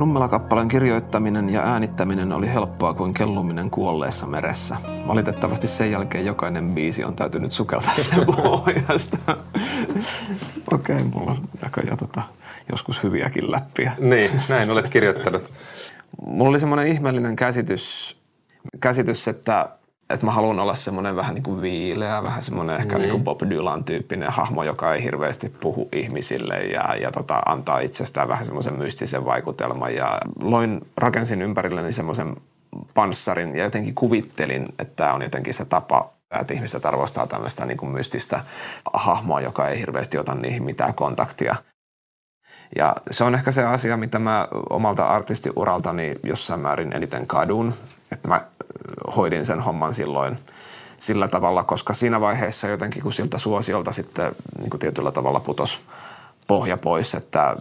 Nummela-kappaleen 0.00 0.68
kirjoittaminen 0.68 1.50
ja 1.50 1.62
äänittäminen 1.62 2.32
oli 2.32 2.52
helppoa 2.52 2.94
kuin 2.94 3.14
kelluminen 3.14 3.70
kuolleessa 3.70 4.26
meressä. 4.26 4.76
Valitettavasti 5.06 5.68
sen 5.68 5.90
jälkeen 5.90 6.26
jokainen 6.26 6.74
biisi 6.74 7.04
on 7.04 7.16
täytynyt 7.16 7.52
sukeltaa 7.52 7.94
sen 7.94 8.26
pohjasta. 8.42 9.18
Okei, 10.72 10.96
okay, 10.96 11.08
mulla 11.14 11.30
on 11.30 11.48
näköjään 11.62 11.98
tota, 11.98 12.22
joskus 12.70 13.02
hyviäkin 13.02 13.50
läppiä. 13.50 13.92
Niin, 13.98 14.30
näin 14.48 14.70
olet 14.70 14.88
kirjoittanut. 14.88 15.50
mulla 16.26 16.50
oli 16.50 16.60
semmoinen 16.60 16.86
ihmeellinen 16.88 17.36
käsitys, 17.36 18.16
käsitys 18.80 19.28
että 19.28 19.68
että 20.10 20.26
mä 20.26 20.32
haluan 20.32 20.60
olla 20.60 20.74
semmoinen 20.74 21.16
vähän 21.16 21.34
niin 21.34 21.42
kuin 21.42 21.60
viileä, 21.60 22.22
vähän 22.22 22.42
semmoinen 22.42 22.76
ehkä 22.76 22.98
niin. 22.98 23.02
niin 23.02 23.10
kuin 23.10 23.24
Bob 23.24 23.40
Dylan-tyyppinen 23.50 24.32
hahmo, 24.32 24.62
joka 24.62 24.94
ei 24.94 25.02
hirveästi 25.02 25.48
puhu 25.48 25.88
ihmisille 25.92 26.54
ja, 26.54 26.96
ja 26.96 27.12
tota, 27.12 27.42
antaa 27.46 27.80
itsestään 27.80 28.28
vähän 28.28 28.44
semmoisen 28.44 28.78
mystisen 28.78 29.24
vaikutelman. 29.24 29.94
Ja 29.94 30.20
loin, 30.40 30.80
rakensin 30.96 31.42
ympärilleni 31.42 31.92
semmoisen 31.92 32.36
panssarin 32.94 33.56
ja 33.56 33.64
jotenkin 33.64 33.94
kuvittelin, 33.94 34.66
että 34.78 34.96
tämä 34.96 35.14
on 35.14 35.22
jotenkin 35.22 35.54
se 35.54 35.64
tapa, 35.64 36.10
että 36.40 36.54
ihmiset 36.54 36.86
arvostaa 36.86 37.26
tämmöistä 37.26 37.66
niin 37.66 37.78
kuin 37.78 37.92
mystistä 37.92 38.40
hahmoa, 38.92 39.40
joka 39.40 39.68
ei 39.68 39.78
hirveästi 39.78 40.18
ota 40.18 40.34
niihin 40.34 40.64
mitään 40.64 40.94
kontaktia. 40.94 41.56
Ja 42.76 42.96
se 43.10 43.24
on 43.24 43.34
ehkä 43.34 43.52
se 43.52 43.64
asia, 43.64 43.96
mitä 43.96 44.18
mä 44.18 44.48
omalta 44.70 45.06
artistiuraltani 45.06 46.14
jossain 46.24 46.60
määrin 46.60 46.96
eniten 46.96 47.26
kadun, 47.26 47.74
että 48.12 48.28
mä 48.28 48.44
hoidin 49.16 49.46
sen 49.46 49.60
homman 49.60 49.94
silloin 49.94 50.36
sillä 50.98 51.28
tavalla, 51.28 51.62
koska 51.62 51.94
siinä 51.94 52.20
vaiheessa 52.20 52.68
jotenkin 52.68 53.02
kun 53.02 53.12
siltä 53.12 53.38
suosiolta 53.38 53.92
sitten 53.92 54.32
niin 54.58 54.70
kuin 54.70 54.80
tietyllä 54.80 55.12
tavalla 55.12 55.40
putos 55.40 55.80
pohja 56.46 56.76
pois, 56.76 57.14
että, 57.14 57.56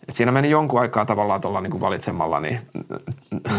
että 0.00 0.12
siinä 0.12 0.32
meni 0.32 0.50
jonkun 0.50 0.80
aikaa 0.80 1.04
tavallaan 1.04 1.40
tuolla 1.40 1.60
niin 1.60 1.80
valitsemalla 1.80 2.40
niin, 2.40 2.60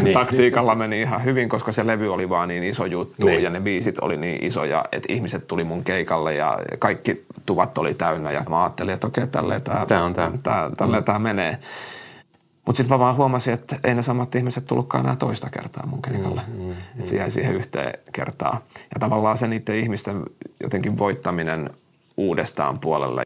niin 0.02 0.14
taktiikalla 0.18 0.74
meni 0.74 1.00
ihan 1.00 1.24
hyvin, 1.24 1.48
koska 1.48 1.72
se 1.72 1.86
levy 1.86 2.12
oli 2.12 2.28
vaan 2.28 2.48
niin 2.48 2.64
iso 2.64 2.86
juttu 2.86 3.26
niin. 3.26 3.42
ja 3.42 3.50
ne 3.50 3.60
biisit 3.60 3.98
oli 3.98 4.16
niin 4.16 4.44
isoja, 4.44 4.84
että 4.92 5.12
ihmiset 5.12 5.46
tuli 5.46 5.64
mun 5.64 5.84
keikalle 5.84 6.34
ja 6.34 6.58
kaikki 6.78 7.24
tuvat 7.46 7.78
oli 7.78 7.94
täynnä 7.94 8.32
ja 8.32 8.42
mä 8.48 8.62
ajattelin, 8.62 8.94
että 8.94 9.06
okei, 9.06 9.26
tälleen 9.26 9.62
tämä, 9.62 9.86
tämä, 9.86 10.04
on 10.04 10.14
tämä. 10.14 10.30
Tämä, 10.42 10.70
tälleen 10.76 11.02
mm. 11.02 11.04
tämä 11.04 11.18
menee. 11.18 11.58
Mutta 12.66 12.76
sitten 12.76 12.94
mä 12.94 12.98
vaan 12.98 13.16
huomasin, 13.16 13.52
että 13.52 13.76
ei 13.84 13.94
ne 13.94 14.02
samat 14.02 14.34
ihmiset 14.34 14.66
tullutkaan 14.66 15.04
enää 15.04 15.16
toista 15.16 15.50
kertaa 15.50 15.86
mun 15.86 16.02
keikalle. 16.02 16.42
Mm, 16.48 16.62
mm, 16.62 16.70
että 16.70 17.10
se 17.10 17.16
jäi 17.16 17.30
siihen 17.30 17.54
yhteen 17.54 17.92
kertaan. 18.12 18.58
Ja 18.74 19.00
tavallaan 19.00 19.38
se 19.38 19.48
niiden 19.48 19.76
ihmisten 19.76 20.22
jotenkin 20.60 20.98
voittaminen 20.98 21.70
uudestaan 22.16 22.78
puolelle, 22.78 23.22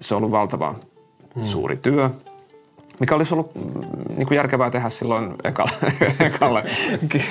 se 0.00 0.14
on 0.14 0.18
ollut 0.18 0.30
valtava 0.30 0.74
mm. 1.34 1.44
suuri 1.44 1.76
työ. 1.76 2.10
Mikä 3.00 3.14
olisi 3.14 3.34
ollut 3.34 3.54
mm, 3.54 3.62
niin 4.16 4.26
kuin 4.26 4.36
järkevää 4.36 4.70
tehdä 4.70 4.88
silloin 4.88 5.34
ekalle, 5.44 5.90
ekalle 6.20 6.64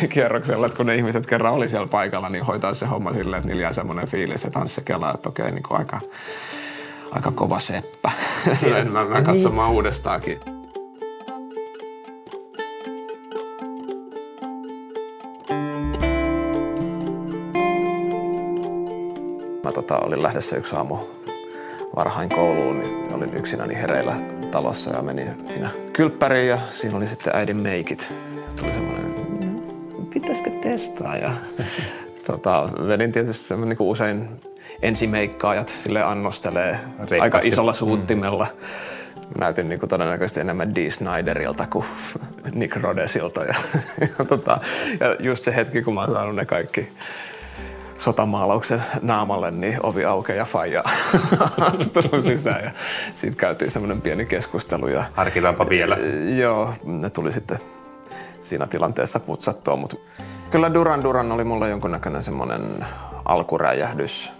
kierroksella, 0.10 0.66
että 0.66 0.78
kun 0.78 0.86
ne 0.86 0.96
ihmiset 0.96 1.26
kerran 1.26 1.54
oli 1.54 1.70
siellä 1.70 1.88
paikalla, 1.88 2.30
niin 2.30 2.46
hoitaa 2.46 2.74
se 2.74 2.86
homma 2.86 3.14
silleen, 3.14 3.38
että 3.38 3.48
niillä 3.48 3.62
jää 3.62 3.74
semmoinen 3.74 4.08
fiilis, 4.08 4.46
että 4.46 4.60
Hanssi 4.60 4.82
Kela, 4.82 5.12
että 5.14 5.30
okei, 5.30 5.52
niin 5.52 5.64
kuin 5.64 5.80
aika, 5.80 6.00
aika 7.12 7.32
kova 7.32 7.60
seppä. 7.60 8.12
mä, 8.92 9.06
mä 9.06 9.22
katsomaan 9.22 9.68
niin. 9.70 9.76
uudestaankin. 9.76 10.55
Tota, 19.96 20.08
olin 20.08 20.24
lähdössä 20.24 20.58
yksi 20.58 20.76
aamu 20.76 20.98
varhain 21.96 22.30
kouluun, 22.30 22.80
niin 22.80 23.14
olin 23.14 23.38
yksinäni 23.38 23.76
hereillä 23.76 24.16
talossa 24.52 24.92
ja 24.92 25.02
menin 25.02 25.48
siinä 25.48 25.70
kylppäriin 25.94 26.50
ja 26.50 26.60
siinä 26.72 26.98
oli 26.98 27.08
sitten 27.08 27.36
äidin 27.36 27.58
meikit. 27.58 28.14
Tuli 28.60 28.74
semmoinen, 28.74 29.16
pitäisikö 30.14 30.50
testaa 30.50 31.18
ja 31.18 31.32
tota, 32.28 32.70
vedin 32.88 33.12
tietysti 33.12 33.44
semmoinen 33.44 33.70
niin 33.70 33.78
kuin 33.78 33.88
usein 33.88 34.30
ensimeikkaajat 34.82 35.68
sille 35.68 36.04
annostelee 36.04 36.72
Reippaasti. 36.72 37.20
aika 37.20 37.40
isolla 37.44 37.72
mm. 37.72 37.76
suuttimella. 37.76 38.48
Mm. 38.56 39.40
Näytin 39.40 39.70
niin 39.70 39.80
kuin 39.80 39.90
todennäköisesti 39.90 40.40
enemmän 40.40 40.76
Dee 40.76 40.90
Snyderilta 40.90 41.68
kuin 41.68 41.86
Nick 42.54 42.76
Rodesilta. 42.76 43.44
Ja, 43.44 43.56
ja, 44.20 44.26
tota, 44.26 44.60
ja 45.00 45.16
just 45.20 45.44
se 45.44 45.56
hetki, 45.56 45.82
kun 45.82 45.94
mä 45.94 46.02
oon 46.02 46.12
saanut 46.12 46.36
ne 46.36 46.46
kaikki 46.46 46.90
sotamaalauksen 48.06 48.84
naamalle, 49.02 49.52
niin 49.52 49.80
ovi 49.84 50.06
aukeaa 50.06 50.38
ja 50.38 50.46
faija 50.46 50.84
astunut 51.80 52.24
sisään. 52.26 52.64
Ja 52.64 52.72
siitä 53.16 53.38
käytiin 53.38 53.72
semmoinen 53.72 54.02
pieni 54.02 54.26
keskustelu. 54.26 54.88
Ja, 54.88 55.04
Harkitaanpa 55.14 55.70
vielä. 55.70 55.98
Joo, 56.40 56.74
ne 56.84 57.10
tuli 57.10 57.32
sitten 57.32 57.60
siinä 58.40 58.68
tilanteessa 58.68 59.20
putsattua. 59.20 59.76
Mutta 59.76 59.96
kyllä 60.52 60.74
Duran 60.74 61.04
Duran 61.04 61.32
oli 61.32 61.44
mulle 61.44 61.70
jonkunnäköinen 61.70 62.24
semmoinen 62.24 62.86
alkuräjähdys 63.26 64.32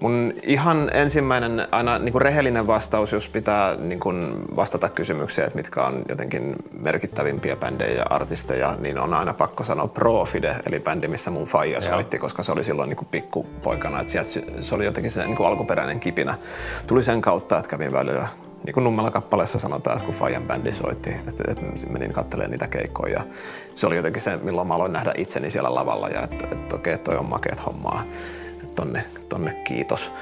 Mun 0.00 0.32
ihan 0.42 0.90
ensimmäinen 0.94 1.68
aina 1.70 1.98
niin 1.98 2.12
kuin 2.12 2.22
rehellinen 2.22 2.66
vastaus, 2.66 3.12
jos 3.12 3.28
pitää 3.28 3.76
niin 3.76 4.00
kuin 4.00 4.34
vastata 4.56 4.88
kysymykseen, 4.88 5.46
että 5.46 5.56
mitkä 5.56 5.84
on 5.84 6.02
jotenkin 6.08 6.56
merkittävimpiä 6.80 7.56
bändejä 7.56 7.94
ja 7.94 8.04
artisteja, 8.10 8.76
niin 8.80 8.98
on 8.98 9.14
aina 9.14 9.34
pakko 9.34 9.64
sanoa 9.64 9.88
Profide, 9.88 10.56
eli 10.66 10.80
bändi, 10.80 11.08
missä 11.08 11.30
mun 11.30 11.44
faija 11.44 11.80
soitti, 11.80 12.18
koska 12.18 12.42
se 12.42 12.52
oli 12.52 12.64
silloin 12.64 12.88
niin 12.88 12.96
kuin 12.96 13.08
pikkupoikana. 13.10 14.00
Että 14.00 14.12
sieltä, 14.12 14.30
se 14.60 14.74
oli 14.74 14.84
jotenkin 14.84 15.10
se 15.10 15.24
niin 15.24 15.36
kuin 15.36 15.46
alkuperäinen 15.46 16.00
kipinä. 16.00 16.34
Tuli 16.86 17.02
sen 17.02 17.20
kautta, 17.20 17.58
että 17.58 17.70
kävin 17.70 17.92
välillä 17.92 18.28
niin 18.64 18.74
kuin 18.74 18.84
Nummela 18.84 19.10
kappaleessa 19.10 19.58
sanotaan, 19.58 20.00
kun 20.00 20.14
Fajan 20.14 20.42
bändi 20.42 20.72
soitti, 20.72 21.10
että, 21.10 21.44
että 21.48 21.64
menin 21.90 22.12
katselemaan 22.12 22.50
niitä 22.50 22.66
keikkoja. 22.66 23.14
Ja 23.14 23.24
se 23.74 23.86
oli 23.86 23.96
jotenkin 23.96 24.22
se, 24.22 24.36
milloin 24.36 24.68
mä 24.68 24.74
aloin 24.74 24.92
nähdä 24.92 25.12
itseni 25.16 25.50
siellä 25.50 25.74
lavalla 25.74 26.08
ja 26.08 26.22
että, 26.22 26.48
että 26.52 26.76
okei, 26.76 26.94
okay, 26.94 27.04
toi 27.04 27.16
on 27.16 27.28
makeet 27.28 27.66
hommaa 27.66 28.04
tonne, 28.78 29.04
tonne 29.28 29.54
kiitos. 29.64 30.12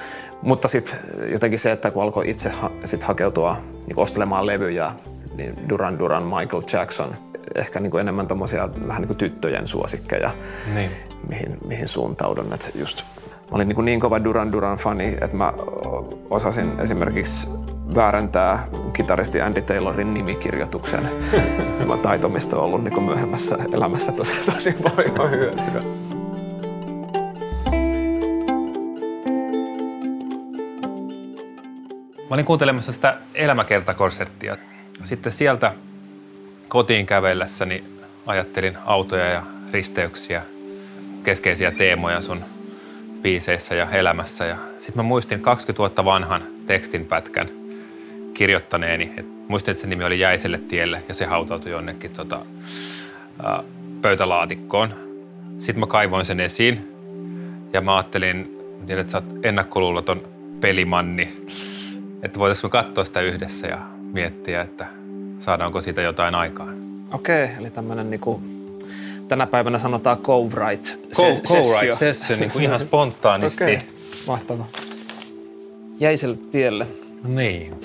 Mutta 0.43 0.69
sitten 0.69 0.99
jotenkin 1.33 1.59
se, 1.59 1.73
että 1.73 1.91
kun 1.91 2.03
alkoi 2.03 2.31
itse 2.31 2.49
ha, 2.49 2.71
sit 2.85 3.03
hakeutua 3.03 3.57
niin 3.87 3.99
ostelemaan 3.99 4.47
levyjä, 4.47 4.93
niin 5.37 5.69
Duran 5.69 5.99
Duran, 5.99 6.23
Michael 6.23 6.63
Jackson, 6.73 7.15
ehkä 7.55 7.81
niin 7.81 7.91
kuin 7.91 8.01
enemmän 8.01 8.27
tommosia 8.27 8.69
vähän 8.89 9.03
niin 9.03 9.07
kuin 9.07 9.17
tyttöjen 9.17 9.67
suosikkeja, 9.67 10.31
niin. 10.75 10.91
mihin, 11.29 11.59
mihin 11.67 11.89
suuntaudun. 11.89 12.53
Että 12.53 12.67
just, 12.75 13.03
mä 13.33 13.51
olin 13.51 13.69
niin, 13.69 13.75
kuin 13.75 13.85
niin 13.85 14.01
kova 14.01 14.25
Duran 14.25 14.53
Duran 14.53 14.79
fani, 14.79 15.17
että 15.21 15.37
mä 15.37 15.53
osasin 16.31 16.81
esimerkiksi 16.81 17.49
väärentää 17.95 18.67
kitaristi 18.93 19.41
Andy 19.41 19.63
Taylorin 19.63 20.15
nimikirjoituksen. 20.15 21.09
Tämä 21.79 21.97
taitomisto 21.97 22.59
on 22.59 22.65
ollut 22.65 22.85
niin 22.85 23.03
myöhemmässä 23.03 23.59
elämässä 23.73 24.13
tosi, 24.13 24.33
tosi 24.53 24.73
paljon 24.73 25.31
hyötyä. 25.31 26.06
Mä 32.31 32.35
olin 32.35 32.45
kuuntelemassa 32.45 32.93
sitä 32.93 33.17
elämäkertakonserttia. 33.35 34.57
Sitten 35.05 35.33
sieltä 35.33 35.73
kotiin 36.69 37.07
kävellessäni 37.07 37.85
ajattelin 38.27 38.77
autoja 38.85 39.25
ja 39.25 39.43
risteyksiä, 39.73 40.43
keskeisiä 41.25 41.71
teemoja 41.71 42.21
sun 42.21 42.45
biiseissä 43.23 43.75
ja 43.75 43.91
elämässä. 43.91 44.45
Ja 44.45 44.57
sitten 44.79 44.97
mä 44.97 45.03
muistin 45.03 45.41
20 45.41 45.79
vuotta 45.79 46.05
vanhan 46.05 46.43
tekstinpätkän 46.67 47.49
kirjoittaneeni. 48.35 49.13
Et 49.17 49.27
muistin, 49.49 49.73
että 49.73 49.83
se 49.83 49.89
nimi 49.89 50.05
oli 50.05 50.21
Jäiselle 50.21 50.59
tielle 50.59 51.03
ja 51.09 51.15
se 51.15 51.25
hautautui 51.25 51.71
jonnekin 51.71 52.11
tota, 52.11 52.41
ä, 53.45 53.63
pöytälaatikkoon. 54.03 54.95
Sitten 55.59 55.81
mä 55.81 55.87
kaivoin 55.87 56.27
sen 56.27 56.41
esiin 56.41 56.95
ja 57.73 57.81
mä 57.81 57.97
ajattelin, 57.97 58.59
että 58.89 59.13
sä 59.13 59.19
oot 59.19 59.47
ennakkoluuloton 59.47 60.29
pelimanni 60.61 61.47
että 62.27 62.39
voitaisiinko 62.39 62.69
katsoa 62.69 63.05
sitä 63.05 63.21
yhdessä 63.21 63.67
ja 63.67 63.79
miettiä, 64.13 64.61
että 64.61 64.87
saadaanko 65.39 65.81
siitä 65.81 66.03
jotain 66.03 66.35
aikaan. 66.35 66.77
Okei, 67.13 67.49
eli 67.59 67.71
tämmöinen 67.71 68.11
niinku, 68.11 68.43
tänä 69.29 69.47
päivänä 69.47 69.79
sanotaan 69.79 70.19
co-write 70.19 70.89
co-write 71.17 71.97
session, 71.97 72.41
niin 72.41 72.51
kuin 72.51 72.65
ihan 72.65 72.81
spontaanisti. 72.81 73.65
Okei, 73.65 73.79
mahtava. 74.27 74.65
Jäiselle 76.01 76.37
tielle. 76.51 76.87
Niin. 77.25 77.81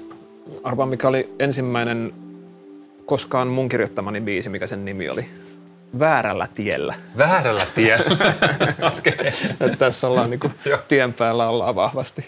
Arvaa, 0.64 0.86
mikä 0.86 1.08
oli 1.08 1.36
ensimmäinen 1.40 2.14
koskaan 3.06 3.48
mun 3.48 3.70
kirjoittamani 3.70 4.22
biisi, 4.22 4.50
mikä 4.50 4.68
sen 4.68 4.86
nimi 4.86 5.10
oli. 5.10 5.26
Väärällä 6.00 6.48
tiellä. 6.56 6.96
Väärällä 7.18 7.66
tiellä? 7.76 8.06
Okei. 8.98 9.14
Okay. 9.14 9.76
tässä 9.76 10.08
ollaan 10.08 10.30
niinku 10.30 10.52
tien 10.88 11.14
päällä 11.14 11.50
ollaan 11.50 11.76
vahvasti. 11.76 12.26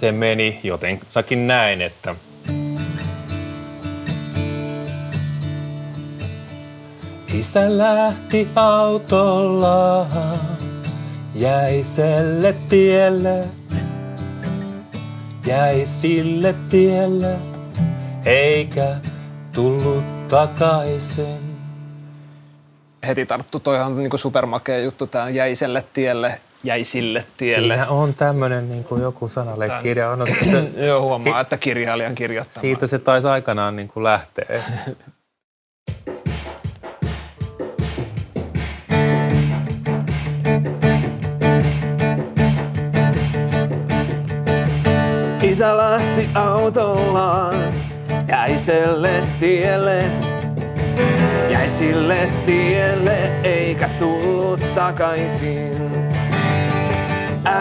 Se 0.00 0.12
meni 0.12 0.60
jotenkin 0.62 1.46
näin, 1.46 1.82
että 1.82 2.14
Isä 7.34 7.78
lähti 7.78 8.48
autolla 8.56 10.06
jäiselle 11.34 12.54
tielle, 12.68 13.44
jäi 15.46 15.86
sille 15.86 16.54
tielle, 16.70 17.36
eikä 18.24 18.96
tullut 19.52 20.28
takaisin. 20.28 21.56
Heti 23.06 23.26
tarttu, 23.26 23.60
toihan 23.60 23.96
niinku 23.96 24.18
supermakea 24.18 24.78
juttu, 24.78 25.06
tämä 25.06 25.28
jäiselle 25.28 25.84
tielle, 25.92 26.40
jäi 26.64 26.84
sille 26.84 27.24
tielle. 27.36 27.74
Siinä 27.74 27.88
on 27.88 28.14
tämmöinen 28.14 28.68
niin 28.68 28.84
kuin 28.84 29.02
joku 29.02 29.28
sanalekirja. 29.28 30.10
On, 30.10 30.26
se, 30.28 30.66
se, 30.66 30.80
Joo, 30.86 31.00
huomaa, 31.00 31.34
si- 31.34 31.40
että 31.40 31.56
kirjailijan 31.56 32.14
kirjoittama. 32.14 32.60
Siitä 32.60 32.86
se 32.86 32.98
taisi 32.98 33.28
aikanaan 33.28 33.76
niin 33.76 33.88
kuin 33.88 34.04
lähteä. 34.04 34.62
Isä 45.42 45.76
lähti 45.76 46.28
autollaan 46.34 47.54
jäiselle 48.28 49.22
tielle. 49.40 50.04
Jäi 51.50 51.70
sille 51.70 52.32
tielle 52.46 53.30
eikä 53.44 53.88
tullut 53.98 54.60
takaisin. 54.74 55.90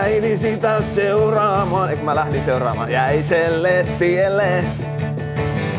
Äiti 0.10 0.38
sitä 0.38 0.82
seuraamaan, 0.82 1.90
eikö 1.90 2.04
mä 2.04 2.16
lähdin 2.16 2.44
seuraamaan, 2.44 2.92
jäiselle 2.92 3.86
tielle. 4.00 4.64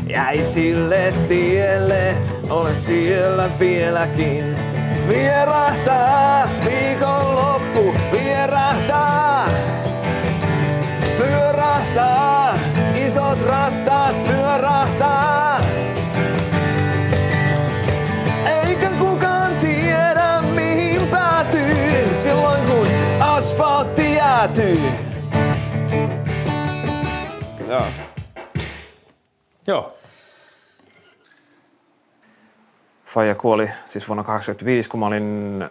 Jäi 0.06 0.44
sille 0.44 1.14
tielle, 1.28 2.14
olen 2.50 2.76
siellä 2.76 3.50
vieläkin. 3.58 4.56
Vierahtaa 5.08 6.48
viikonloppu, 6.64 7.94
vierahtaa 8.12 9.48
pyörähtää, 11.18 12.58
isot 13.06 13.42
rattaat 13.42 14.24
pyörähtää. 14.24 14.99
Jäätyy. 24.40 24.76
Joo. 27.68 27.86
Joo. 29.66 29.98
Faija 33.04 33.34
kuoli 33.34 33.70
siis 33.86 34.08
vuonna 34.08 34.24
1985, 34.24 34.90
kun 34.90 35.00
mä 35.00 35.06
olin 35.06 35.68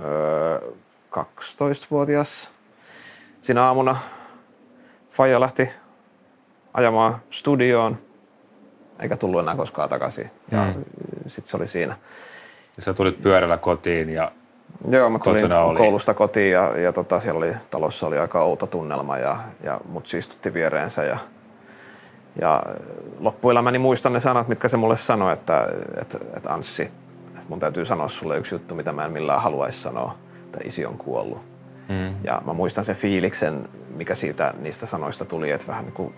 öö, 0.00 0.60
12-vuotias 1.10 2.50
siinä 3.40 3.64
aamuna 3.64 3.96
Faija 5.10 5.40
lähti 5.40 5.70
ajamaan 6.74 7.18
studioon, 7.30 7.96
eikä 9.00 9.16
tullut 9.16 9.40
enää 9.40 9.56
koskaan 9.56 9.88
takaisin. 9.88 10.30
Ja 10.50 10.64
mm. 10.64 10.84
sitten 11.26 11.50
se 11.50 11.56
oli 11.56 11.66
siinä. 11.66 11.96
Ja 12.76 12.82
sä 12.82 12.94
tulit 12.94 13.22
pyörällä 13.22 13.58
kotiin 13.58 14.10
ja 14.10 14.32
Joo, 14.90 15.10
mä 15.10 15.18
tulin 15.18 15.52
oli... 15.52 15.78
koulusta 15.78 16.14
kotiin 16.14 16.52
ja, 16.52 16.78
ja 16.78 16.92
tota, 16.92 17.20
siellä 17.20 17.38
oli, 17.38 17.52
talossa 17.70 18.06
oli 18.06 18.18
aika 18.18 18.42
outo 18.42 18.66
tunnelma 18.66 19.18
ja, 19.18 19.36
ja 19.62 19.80
mut 19.88 20.06
siistutti 20.06 20.54
viereensä 20.54 21.04
ja, 21.04 21.18
ja 22.40 22.62
loppuelämäni 23.18 23.78
muistan 23.78 24.12
ne 24.12 24.20
sanat, 24.20 24.48
mitkä 24.48 24.68
se 24.68 24.76
mulle 24.76 24.96
sanoi, 24.96 25.32
että, 25.32 25.68
että, 26.00 26.18
että 26.36 26.52
Anssi, 26.54 26.82
että 26.82 27.46
mun 27.48 27.60
täytyy 27.60 27.84
sanoa 27.84 28.08
sulle 28.08 28.38
yksi 28.38 28.54
juttu, 28.54 28.74
mitä 28.74 28.92
mä 28.92 29.04
en 29.04 29.12
millään 29.12 29.42
haluaisi 29.42 29.82
sanoa, 29.82 30.14
että 30.44 30.58
isi 30.64 30.86
on 30.86 30.98
kuollut. 30.98 31.38
Mm. 31.88 32.14
Ja 32.24 32.42
mä 32.46 32.52
muistan 32.52 32.84
sen 32.84 32.96
fiiliksen, 32.96 33.68
mikä 33.96 34.14
siitä 34.14 34.54
niistä 34.58 34.86
sanoista 34.86 35.24
tuli, 35.24 35.50
että 35.50 35.66
vähän 35.66 35.84
niin 35.84 35.94
kuin 35.94 36.14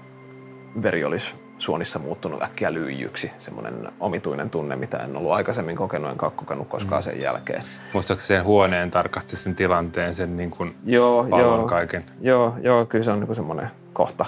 veri 0.82 1.04
olisi 1.04 1.47
suonissa 1.58 1.98
muuttunut 1.98 2.42
äkkiä 2.42 2.72
lyijyksi. 2.72 3.32
Semmoinen 3.38 3.88
omituinen 4.00 4.50
tunne, 4.50 4.76
mitä 4.76 4.98
en 4.98 5.16
ollut 5.16 5.32
aikaisemmin 5.32 5.76
kokenut, 5.76 6.10
enkä 6.10 6.30
kokenut 6.30 6.68
koskaan 6.68 7.02
mm. 7.02 7.04
sen 7.04 7.20
jälkeen. 7.20 7.62
Muistatko 7.94 8.24
sen 8.24 8.44
huoneen 8.44 8.90
tarkasti 8.90 9.36
sen 9.36 9.54
tilanteen, 9.54 10.14
sen 10.14 10.36
niin 10.36 10.50
kuin 10.50 10.76
joo, 10.84 11.26
joo, 11.26 11.66
kaiken? 11.66 12.04
Joo, 12.20 12.54
joo, 12.60 12.86
kyllä 12.86 13.04
se 13.04 13.10
on 13.10 13.20
niin 13.20 13.34
semmoinen 13.34 13.68
kohta, 13.92 14.24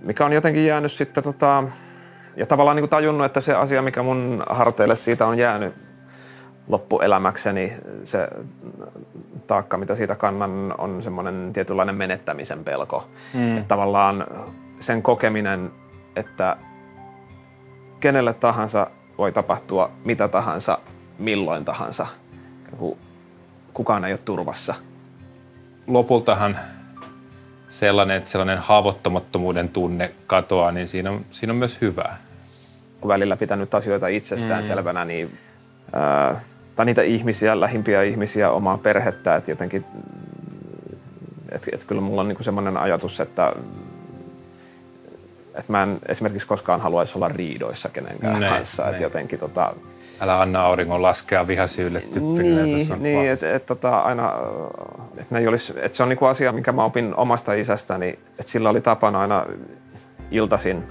mikä 0.00 0.24
on 0.24 0.32
jotenkin 0.32 0.66
jäänyt 0.66 0.92
sitten 0.92 1.24
tota, 1.24 1.64
ja 2.36 2.46
tavallaan 2.46 2.76
niin 2.76 2.82
kuin 2.82 2.90
tajunnut, 2.90 3.24
että 3.24 3.40
se 3.40 3.54
asia, 3.54 3.82
mikä 3.82 4.02
mun 4.02 4.44
harteille 4.50 4.96
siitä 4.96 5.26
on 5.26 5.38
jäänyt 5.38 5.74
loppuelämäkseni, 6.68 7.72
se 8.04 8.28
taakka, 9.46 9.78
mitä 9.78 9.94
siitä 9.94 10.14
kannan, 10.14 10.74
on 10.78 11.02
semmoinen 11.02 11.50
tietynlainen 11.52 11.94
menettämisen 11.94 12.64
pelko. 12.64 13.08
Mm. 13.34 13.56
Että 13.56 13.68
tavallaan 13.68 14.26
sen 14.80 15.02
kokeminen, 15.02 15.70
että 16.16 16.56
kenelle 18.00 18.34
tahansa 18.34 18.90
voi 19.18 19.32
tapahtua 19.32 19.90
mitä 20.04 20.28
tahansa, 20.28 20.78
milloin 21.18 21.64
tahansa. 21.64 22.06
Kukaan 23.72 24.04
ei 24.04 24.12
ole 24.12 24.20
turvassa. 24.24 24.74
Lopultahan 25.86 26.58
sellainen, 27.68 28.16
että 28.16 28.30
sellainen 28.30 28.58
haavoittamattomuuden 28.58 29.68
tunne 29.68 30.14
katoaa, 30.26 30.72
niin 30.72 30.86
siinä 30.86 31.10
on, 31.10 31.24
siinä 31.30 31.52
on 31.52 31.56
myös 31.56 31.80
hyvää. 31.80 32.18
Kun 33.00 33.08
välillä 33.08 33.36
pitänyt 33.36 33.74
asioita 33.74 34.08
itsestään 34.08 34.64
mm. 34.64 34.66
selvänä, 34.66 35.04
niin 35.04 35.38
ää, 35.92 36.40
tai 36.76 36.86
niitä 36.86 37.02
ihmisiä, 37.02 37.60
lähimpiä 37.60 38.02
ihmisiä, 38.02 38.50
omaa 38.50 38.78
perhettä, 38.78 39.36
että 39.36 39.50
jotenkin, 39.50 39.84
että 41.52 41.70
et 41.72 41.84
kyllä 41.84 42.00
mulla 42.00 42.20
on 42.20 42.28
niinku 42.28 42.42
semmoinen 42.42 42.76
ajatus, 42.76 43.20
että 43.20 43.52
että 45.54 45.72
mä 45.72 45.82
en 45.82 45.98
esimerkiksi 46.08 46.46
koskaan 46.46 46.80
haluaisi 46.80 47.18
olla 47.18 47.28
riidoissa 47.28 47.88
kenenkään 47.88 48.40
ne, 48.40 48.48
kanssa. 48.48 48.90
Että 48.90 49.02
jotenkin 49.02 49.38
tota... 49.38 49.74
Älä 50.20 50.40
anna 50.40 50.62
auringon 50.62 51.02
laskea 51.02 51.46
vihasyylle 51.46 52.00
Niin, 52.96 53.02
niin 53.02 53.30
että 53.30 53.54
et, 53.54 53.66
tota, 53.66 53.98
aina, 53.98 54.32
että 55.16 55.34
et 55.82 55.94
se 55.94 56.02
on 56.02 56.08
niinku 56.08 56.24
asia, 56.24 56.52
mikä 56.52 56.72
mä 56.72 56.84
opin 56.84 57.14
omasta 57.16 57.52
isästäni, 57.52 58.08
että 58.08 58.52
sillä 58.52 58.68
oli 58.68 58.80
tapana 58.80 59.20
aina 59.20 59.46
iltasin 60.30 60.84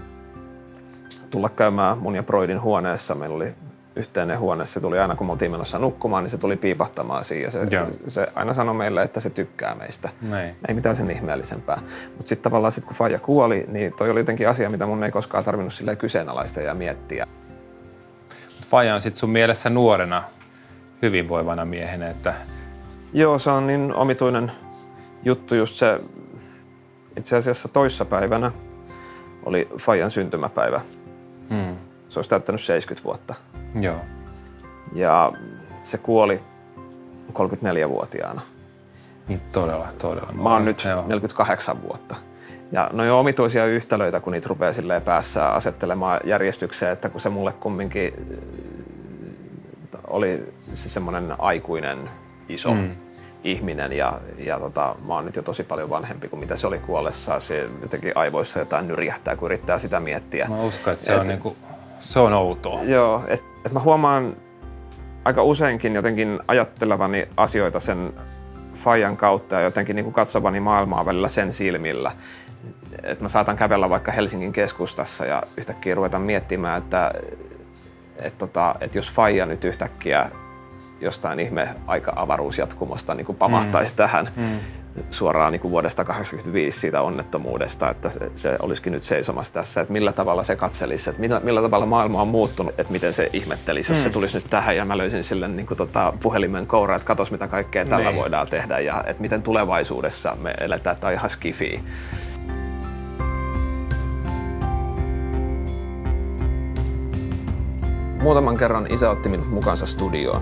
tulla 1.31 1.49
käymään 1.49 1.97
mun 1.97 2.15
ja 2.15 2.23
Broidin 2.23 2.61
huoneessa. 2.61 3.15
Meillä 3.15 3.35
oli 3.35 3.55
yhteinen 3.95 4.39
huone. 4.39 4.65
Se 4.65 4.79
tuli 4.79 4.99
aina, 4.99 5.15
kun 5.15 5.27
me 5.27 5.31
oltiin 5.31 5.51
menossa 5.51 5.79
nukkumaan, 5.79 6.23
niin 6.23 6.31
se 6.31 6.37
tuli 6.37 6.57
piipahtamaan 6.57 7.25
siihen. 7.25 7.51
Se, 7.51 7.59
se 8.07 8.27
aina 8.35 8.53
sanoi 8.53 8.75
meille, 8.75 9.01
että 9.01 9.19
se 9.19 9.29
tykkää 9.29 9.75
meistä. 9.75 10.09
Näin. 10.21 10.55
Ei 10.67 10.75
mitään 10.75 10.95
sen 10.95 11.11
ihmeellisempää. 11.11 11.81
Mutta 12.17 12.29
sitten 12.29 12.43
tavallaan 12.43 12.71
sit, 12.71 12.85
kun 12.85 12.95
Faija 12.95 13.19
kuoli, 13.19 13.65
niin 13.67 13.93
toi 13.93 14.09
oli 14.09 14.19
jotenkin 14.19 14.49
asia, 14.49 14.69
mitä 14.69 14.85
mun 14.85 15.03
ei 15.03 15.11
koskaan 15.11 15.43
tarvinnut 15.43 15.73
silleen 15.73 15.97
kyseenalaista 15.97 16.61
ja 16.61 16.73
miettiä. 16.73 17.27
Faija 18.67 18.93
on 18.93 19.01
sitten 19.01 19.19
sun 19.19 19.29
mielessä 19.29 19.69
nuorena 19.69 20.23
hyvinvoivana 21.01 21.65
miehenä, 21.65 22.09
että... 22.09 22.33
Joo, 23.13 23.39
se 23.39 23.49
on 23.49 23.67
niin 23.67 23.93
omituinen 23.93 24.51
juttu 25.23 25.55
just 25.55 25.75
se, 25.75 25.99
itse 27.17 27.37
asiassa 27.37 27.67
toissapäivänä 27.67 28.51
oli 29.45 29.69
Fajan 29.77 30.11
syntymäpäivä. 30.11 30.81
Hmm. 31.49 31.77
Se 32.09 32.19
olisi 32.19 32.29
täyttänyt 32.29 32.61
70 32.61 33.03
vuotta. 33.03 33.52
Joo. 33.75 33.97
Ja 34.93 35.33
se 35.81 35.97
kuoli 35.97 36.41
34-vuotiaana. 37.33 38.41
Niin 39.27 39.41
todella, 39.51 39.87
todella. 39.97 40.31
Mä 40.31 40.49
oon 40.49 40.65
nyt 40.65 40.83
Joo. 40.85 41.03
48 41.07 41.83
vuotta. 41.83 42.15
Ja 42.71 42.89
no 42.93 43.03
on 43.03 43.19
omituisia 43.19 43.65
yhtälöitä, 43.65 44.19
kun 44.19 44.33
niitä 44.33 44.49
rupeaa 44.49 44.73
silleen 44.73 45.01
päässä 45.01 45.49
asettelemaan 45.49 46.19
järjestykseen, 46.23 46.91
että 46.91 47.09
kun 47.09 47.21
se 47.21 47.29
mulle 47.29 47.51
kumminkin 47.51 48.13
äh, 49.93 49.99
oli 50.07 50.53
se 50.73 50.89
semmoinen 50.89 51.35
aikuinen 51.39 52.09
iso 52.49 52.73
mm. 52.73 52.95
ihminen 53.43 53.93
ja, 53.93 54.19
ja 54.37 54.59
tota, 54.59 54.95
mä 55.07 55.13
oon 55.13 55.25
nyt 55.25 55.35
jo 55.35 55.41
tosi 55.41 55.63
paljon 55.63 55.89
vanhempi 55.89 56.29
kuin 56.29 56.39
mitä 56.39 56.55
se 56.55 56.67
oli 56.67 56.79
kuollessaan. 56.79 57.41
Se 57.41 57.69
jotenkin 57.81 58.11
aivoissa 58.15 58.59
jotain 58.59 58.87
nyrjähtää, 58.87 59.35
kun 59.35 59.45
yrittää 59.45 59.79
sitä 59.79 59.99
miettiä. 59.99 60.47
Mä 60.49 60.61
uskon, 60.61 60.93
että 60.93 61.05
se, 61.05 61.13
et, 61.13 61.19
on, 61.19 61.27
niinku, 61.27 61.55
se 61.99 62.19
on 62.19 62.33
outoa. 62.33 62.83
Joo, 62.83 63.23
että 63.27 63.52
että 63.65 63.73
mä 63.73 63.79
huomaan 63.79 64.37
aika 65.25 65.43
useinkin 65.43 65.95
jotenkin 65.95 66.39
ajattelevani 66.47 67.27
asioita 67.37 67.79
sen 67.79 68.13
Fajan 68.73 69.17
kautta 69.17 69.55
ja 69.55 69.61
jotenkin 69.61 69.95
niin 69.95 70.03
kuin 70.03 70.13
katsovani 70.13 70.59
maailmaa 70.59 71.05
välillä 71.05 71.27
sen 71.29 71.53
silmillä. 71.53 72.11
että 73.03 73.23
mä 73.23 73.29
saatan 73.29 73.55
kävellä 73.55 73.89
vaikka 73.89 74.11
Helsingin 74.11 74.53
keskustassa 74.53 75.25
ja 75.25 75.43
yhtäkkiä 75.57 75.95
ruveta 75.95 76.19
miettimään, 76.19 76.77
että, 76.77 77.11
että, 78.17 78.37
tota, 78.37 78.75
että 78.81 78.97
jos 78.97 79.11
Faija 79.11 79.45
nyt 79.45 79.63
yhtäkkiä 79.63 80.29
jostain 81.01 81.39
ihme 81.39 81.69
aika-avaruusjatkumosta 81.87 83.13
niin 83.13 83.25
kuin 83.25 83.37
pamahtaisi 83.37 83.93
mm. 83.93 83.97
tähän 83.97 84.29
mm. 84.35 84.59
Suoraan 85.11 85.51
niin 85.51 85.59
kuin 85.59 85.71
vuodesta 85.71 86.05
1985 86.05 86.79
siitä 86.79 87.01
onnettomuudesta, 87.01 87.89
että 87.89 88.09
se, 88.09 88.31
se 88.35 88.55
olisikin 88.59 88.93
nyt 88.93 89.03
seisomassa 89.03 89.53
tässä, 89.53 89.81
että 89.81 89.93
millä 89.93 90.11
tavalla 90.11 90.43
se 90.43 90.55
katselisi, 90.55 91.09
että 91.09 91.21
millä, 91.21 91.39
millä 91.39 91.61
tavalla 91.61 91.85
maailma 91.85 92.21
on 92.21 92.27
muuttunut, 92.27 92.79
että 92.79 92.93
miten 92.93 93.13
se 93.13 93.29
ihmettelisi, 93.33 93.91
jos 93.91 93.99
mm. 93.99 94.03
se 94.03 94.09
tulisi 94.09 94.37
nyt 94.37 94.45
tähän 94.49 94.77
ja 94.77 94.85
mä 94.85 94.97
löysin 94.97 95.23
sille 95.23 95.47
niin 95.47 95.67
kuin 95.67 95.77
tota, 95.77 96.13
puhelimen 96.23 96.67
koura, 96.67 96.95
että 96.95 97.05
katos 97.05 97.31
mitä 97.31 97.47
kaikkea 97.47 97.85
tällä 97.85 98.09
niin. 98.09 98.21
voidaan 98.21 98.47
tehdä 98.47 98.79
ja 98.79 99.03
että 99.07 99.21
miten 99.21 99.43
tulevaisuudessa 99.43 100.37
me 100.41 100.53
eletään, 100.59 100.97
on 101.03 101.13
ihan 101.13 101.29
skifi. 101.29 101.83
Muutaman 108.21 108.57
kerran 108.57 108.87
isä 108.89 109.09
otti 109.09 109.29
minut 109.29 109.49
mukansa 109.49 109.85
studioon. 109.85 110.41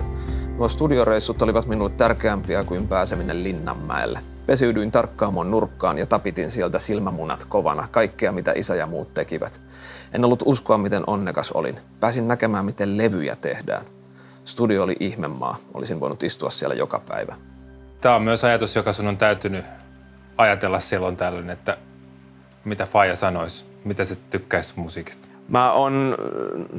Nuo 0.58 0.68
studioreissut 0.68 1.42
olivat 1.42 1.66
minulle 1.66 1.90
tärkeämpiä 1.90 2.64
kuin 2.64 2.88
pääseminen 2.88 3.44
Linnanmäelle. 3.44 4.31
Pesiydyin 4.46 4.90
tarkkaamon 4.90 5.50
nurkkaan 5.50 5.98
ja 5.98 6.06
tapitin 6.06 6.50
sieltä 6.50 6.78
silmämunat 6.78 7.44
kovana 7.44 7.88
kaikkea, 7.90 8.32
mitä 8.32 8.52
isä 8.56 8.74
ja 8.74 8.86
muut 8.86 9.14
tekivät. 9.14 9.60
En 10.12 10.24
ollut 10.24 10.42
uskoa, 10.44 10.78
miten 10.78 11.04
onnekas 11.06 11.52
olin. 11.52 11.76
Pääsin 12.00 12.28
näkemään, 12.28 12.64
miten 12.64 12.98
levyjä 12.98 13.36
tehdään. 13.36 13.84
Studio 14.44 14.82
oli 14.82 14.96
ihmemaa. 15.00 15.56
Olisin 15.74 16.00
voinut 16.00 16.22
istua 16.22 16.50
siellä 16.50 16.74
joka 16.74 17.02
päivä. 17.08 17.36
Tämä 18.00 18.14
on 18.14 18.22
myös 18.22 18.44
ajatus, 18.44 18.76
joka 18.76 18.92
sun 18.92 19.08
on 19.08 19.16
täytynyt 19.16 19.64
ajatella 20.36 20.80
silloin 20.80 21.16
tällöin, 21.16 21.50
että 21.50 21.76
mitä 22.64 22.86
Faija 22.86 23.16
sanoisi, 23.16 23.64
mitä 23.84 24.04
se 24.04 24.16
tykkäisi 24.30 24.72
musiikista. 24.76 25.28
Mä 25.48 25.72
oon 25.72 26.16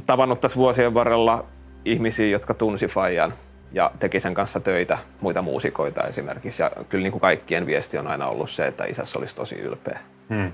tavannut 0.05 0.39
tässä 0.39 0.57
vuosien 0.57 0.93
varrella 0.93 1.45
ihmisiä, 1.85 2.27
jotka 2.27 2.53
tunsi 2.53 2.87
Fajan 2.87 3.33
ja 3.73 3.91
teki 3.99 4.19
sen 4.19 4.33
kanssa 4.33 4.59
töitä, 4.59 4.97
muita 5.21 5.41
muusikoita 5.41 6.07
esimerkiksi. 6.07 6.63
Ja 6.63 6.71
kyllä 6.89 7.03
niin 7.03 7.11
kuin 7.11 7.21
kaikkien 7.21 7.65
viesti 7.65 7.97
on 7.97 8.07
aina 8.07 8.27
ollut 8.27 8.49
se, 8.49 8.65
että 8.67 8.85
isässä 8.85 9.19
olisi 9.19 9.35
tosi 9.35 9.55
ylpeä. 9.55 9.99
Hmm. 10.29 10.51